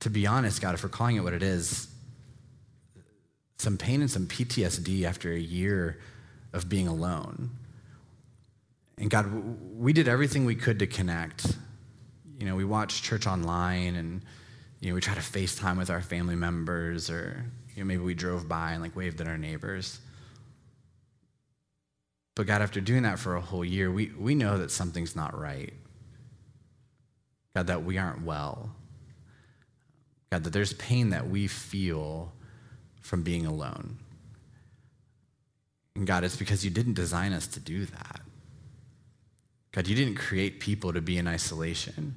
to 0.01 0.09
be 0.09 0.27
honest 0.27 0.61
god 0.61 0.75
if 0.75 0.83
we're 0.83 0.89
calling 0.89 1.15
it 1.15 1.21
what 1.21 1.31
it 1.31 1.41
is 1.41 1.87
some 3.57 3.77
pain 3.77 4.01
and 4.01 4.11
some 4.11 4.27
ptsd 4.27 5.03
after 5.05 5.31
a 5.31 5.39
year 5.39 5.99
of 6.51 6.67
being 6.67 6.87
alone 6.87 7.49
and 8.97 9.09
god 9.09 9.31
we 9.77 9.93
did 9.93 10.07
everything 10.07 10.45
we 10.45 10.55
could 10.55 10.79
to 10.79 10.87
connect 10.87 11.57
you 12.39 12.45
know 12.45 12.55
we 12.55 12.65
watched 12.65 13.03
church 13.03 13.27
online 13.27 13.95
and 13.95 14.21
you 14.79 14.89
know 14.89 14.95
we 14.95 15.01
try 15.01 15.13
to 15.13 15.21
facetime 15.21 15.77
with 15.77 15.89
our 15.89 16.01
family 16.01 16.35
members 16.35 17.09
or 17.09 17.45
you 17.75 17.83
know, 17.83 17.87
maybe 17.87 18.03
we 18.03 18.13
drove 18.13 18.47
by 18.47 18.71
and 18.71 18.81
like 18.81 18.95
waved 18.95 19.19
at 19.21 19.27
our 19.27 19.37
neighbors. 19.37 19.99
But 22.35 22.47
God, 22.47 22.61
after 22.61 22.81
doing 22.81 23.03
that 23.03 23.19
for 23.19 23.35
a 23.35 23.41
whole 23.41 23.65
year, 23.65 23.91
we, 23.91 24.11
we 24.17 24.35
know 24.35 24.57
that 24.57 24.71
something's 24.71 25.15
not 25.15 25.39
right. 25.39 25.73
God, 27.55 27.67
that 27.67 27.83
we 27.83 27.97
aren't 27.97 28.23
well. 28.23 28.71
God, 30.31 30.43
that 30.43 30.53
there's 30.53 30.73
pain 30.73 31.11
that 31.11 31.29
we 31.29 31.47
feel 31.47 32.33
from 33.01 33.21
being 33.21 33.45
alone. 33.45 33.97
And 35.95 36.07
God, 36.07 36.23
it's 36.23 36.37
because 36.37 36.65
you 36.65 36.71
didn't 36.71 36.93
design 36.93 37.33
us 37.33 37.45
to 37.47 37.59
do 37.59 37.85
that. 37.85 38.21
God, 39.73 39.87
you 39.87 39.95
didn't 39.95 40.15
create 40.15 40.59
people 40.59 40.93
to 40.93 41.01
be 41.01 41.17
in 41.17 41.27
isolation. 41.27 42.15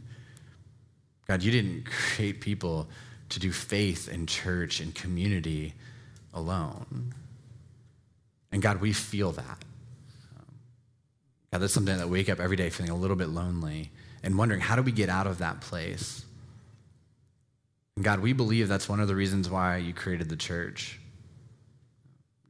God, 1.27 1.43
you 1.43 1.51
didn't 1.51 1.87
create 2.15 2.41
people 2.41 2.87
to 3.31 3.41
do 3.41 3.51
faith 3.51 4.09
and 4.13 4.29
church 4.29 4.79
and 4.79 4.95
community 4.95 5.75
alone. 6.33 7.15
And 8.53 8.63
God, 8.63 8.81
we 8.81 8.93
feel 8.93 9.33
that. 9.33 9.65
Um, 10.39 10.47
God, 11.51 11.59
that's 11.59 11.73
something 11.73 11.97
that 11.97 12.09
we 12.09 12.19
wake 12.19 12.29
up 12.29 12.39
every 12.39 12.57
day 12.57 12.71
feeling 12.71 12.93
a 12.93 12.97
little 12.97 13.17
bit 13.17 13.29
lonely 13.29 13.91
and 14.23 14.39
wondering 14.39 14.61
how 14.61 14.77
do 14.77 14.83
we 14.83 14.93
get 14.93 15.09
out 15.09 15.27
of 15.27 15.39
that 15.39 15.61
place? 15.61 16.25
And 17.97 18.05
God, 18.05 18.21
we 18.21 18.35
believe 18.35 18.69
that's 18.69 18.89
one 18.89 19.01
of 19.01 19.09
the 19.09 19.17
reasons 19.17 19.49
why 19.49 19.79
you 19.79 19.95
created 19.95 20.29
the 20.29 20.37
church. 20.37 21.01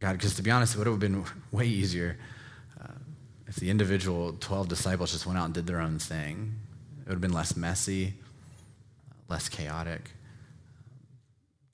God, 0.00 0.12
because 0.14 0.34
to 0.34 0.42
be 0.42 0.50
honest, 0.50 0.74
it 0.74 0.78
would 0.78 0.88
have 0.88 0.98
been 0.98 1.24
way 1.52 1.66
easier 1.66 2.18
if 3.56 3.60
the 3.60 3.70
individual 3.70 4.36
12 4.38 4.68
disciples 4.68 5.12
just 5.12 5.24
went 5.24 5.38
out 5.38 5.46
and 5.46 5.54
did 5.54 5.66
their 5.66 5.80
own 5.80 5.98
thing. 5.98 6.54
It 7.00 7.08
would 7.08 7.14
have 7.14 7.20
been 7.22 7.32
less 7.32 7.56
messy, 7.56 8.12
uh, 9.10 9.14
less 9.32 9.48
chaotic. 9.48 10.10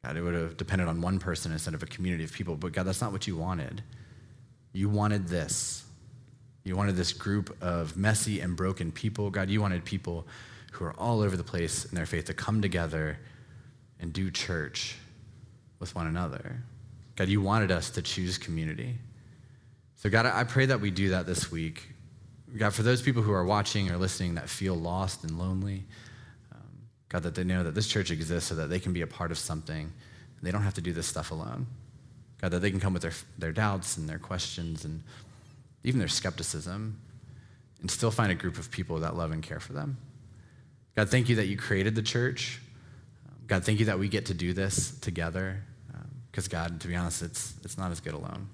God, 0.04 0.16
it 0.16 0.22
would 0.22 0.34
have 0.34 0.56
depended 0.56 0.86
on 0.86 1.00
one 1.00 1.18
person 1.18 1.50
instead 1.50 1.74
of 1.74 1.82
a 1.82 1.86
community 1.86 2.22
of 2.22 2.32
people. 2.32 2.54
But 2.54 2.70
God, 2.70 2.84
that's 2.84 3.00
not 3.00 3.10
what 3.10 3.26
you 3.26 3.36
wanted. 3.36 3.82
You 4.72 4.88
wanted 4.88 5.26
this. 5.26 5.84
You 6.62 6.76
wanted 6.76 6.94
this 6.94 7.12
group 7.12 7.56
of 7.60 7.96
messy 7.96 8.38
and 8.38 8.56
broken 8.56 8.92
people. 8.92 9.30
God, 9.30 9.50
you 9.50 9.60
wanted 9.60 9.84
people 9.84 10.24
who 10.70 10.84
are 10.84 10.94
all 10.94 11.20
over 11.20 11.36
the 11.36 11.42
place 11.42 11.84
in 11.84 11.96
their 11.96 12.06
faith 12.06 12.26
to 12.26 12.34
come 12.34 12.62
together 12.62 13.18
and 13.98 14.12
do 14.12 14.30
church 14.30 14.98
with 15.80 15.96
one 15.96 16.06
another. 16.06 16.62
God, 17.16 17.28
you 17.28 17.40
wanted 17.40 17.72
us 17.72 17.90
to 17.90 18.02
choose 18.02 18.38
community. 18.38 18.98
So, 20.02 20.10
God, 20.10 20.26
I 20.26 20.42
pray 20.42 20.66
that 20.66 20.80
we 20.80 20.90
do 20.90 21.10
that 21.10 21.26
this 21.26 21.52
week. 21.52 21.86
God, 22.56 22.74
for 22.74 22.82
those 22.82 23.00
people 23.00 23.22
who 23.22 23.30
are 23.30 23.44
watching 23.44 23.88
or 23.88 23.96
listening 23.96 24.34
that 24.34 24.48
feel 24.48 24.74
lost 24.74 25.22
and 25.22 25.38
lonely, 25.38 25.84
um, 26.52 26.88
God, 27.08 27.22
that 27.22 27.36
they 27.36 27.44
know 27.44 27.62
that 27.62 27.76
this 27.76 27.86
church 27.86 28.10
exists 28.10 28.48
so 28.48 28.56
that 28.56 28.66
they 28.66 28.80
can 28.80 28.92
be 28.92 29.02
a 29.02 29.06
part 29.06 29.30
of 29.30 29.38
something. 29.38 29.92
They 30.42 30.50
don't 30.50 30.62
have 30.64 30.74
to 30.74 30.80
do 30.80 30.92
this 30.92 31.06
stuff 31.06 31.30
alone. 31.30 31.68
God, 32.40 32.50
that 32.50 32.58
they 32.58 32.72
can 32.72 32.80
come 32.80 32.92
with 32.92 33.02
their, 33.02 33.12
their 33.38 33.52
doubts 33.52 33.96
and 33.96 34.08
their 34.08 34.18
questions 34.18 34.84
and 34.84 35.04
even 35.84 36.00
their 36.00 36.08
skepticism 36.08 37.00
and 37.80 37.88
still 37.88 38.10
find 38.10 38.32
a 38.32 38.34
group 38.34 38.58
of 38.58 38.72
people 38.72 38.98
that 38.98 39.16
love 39.16 39.30
and 39.30 39.40
care 39.40 39.60
for 39.60 39.72
them. 39.72 39.98
God, 40.96 41.10
thank 41.10 41.28
you 41.28 41.36
that 41.36 41.46
you 41.46 41.56
created 41.56 41.94
the 41.94 42.02
church. 42.02 42.60
God, 43.46 43.62
thank 43.62 43.78
you 43.78 43.86
that 43.86 44.00
we 44.00 44.08
get 44.08 44.26
to 44.26 44.34
do 44.34 44.52
this 44.52 44.98
together. 44.98 45.62
Because, 46.32 46.46
um, 46.46 46.50
God, 46.50 46.80
to 46.80 46.88
be 46.88 46.96
honest, 46.96 47.22
it's, 47.22 47.54
it's 47.62 47.78
not 47.78 47.92
as 47.92 48.00
good 48.00 48.14
alone. 48.14 48.48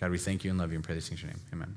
God, 0.00 0.10
we 0.10 0.18
thank 0.18 0.44
you 0.44 0.50
and 0.50 0.58
love 0.58 0.70
you 0.70 0.76
and 0.76 0.84
pray 0.84 0.94
these 0.94 1.08
things 1.08 1.22
in 1.22 1.28
your 1.28 1.34
name. 1.34 1.44
Amen. 1.52 1.76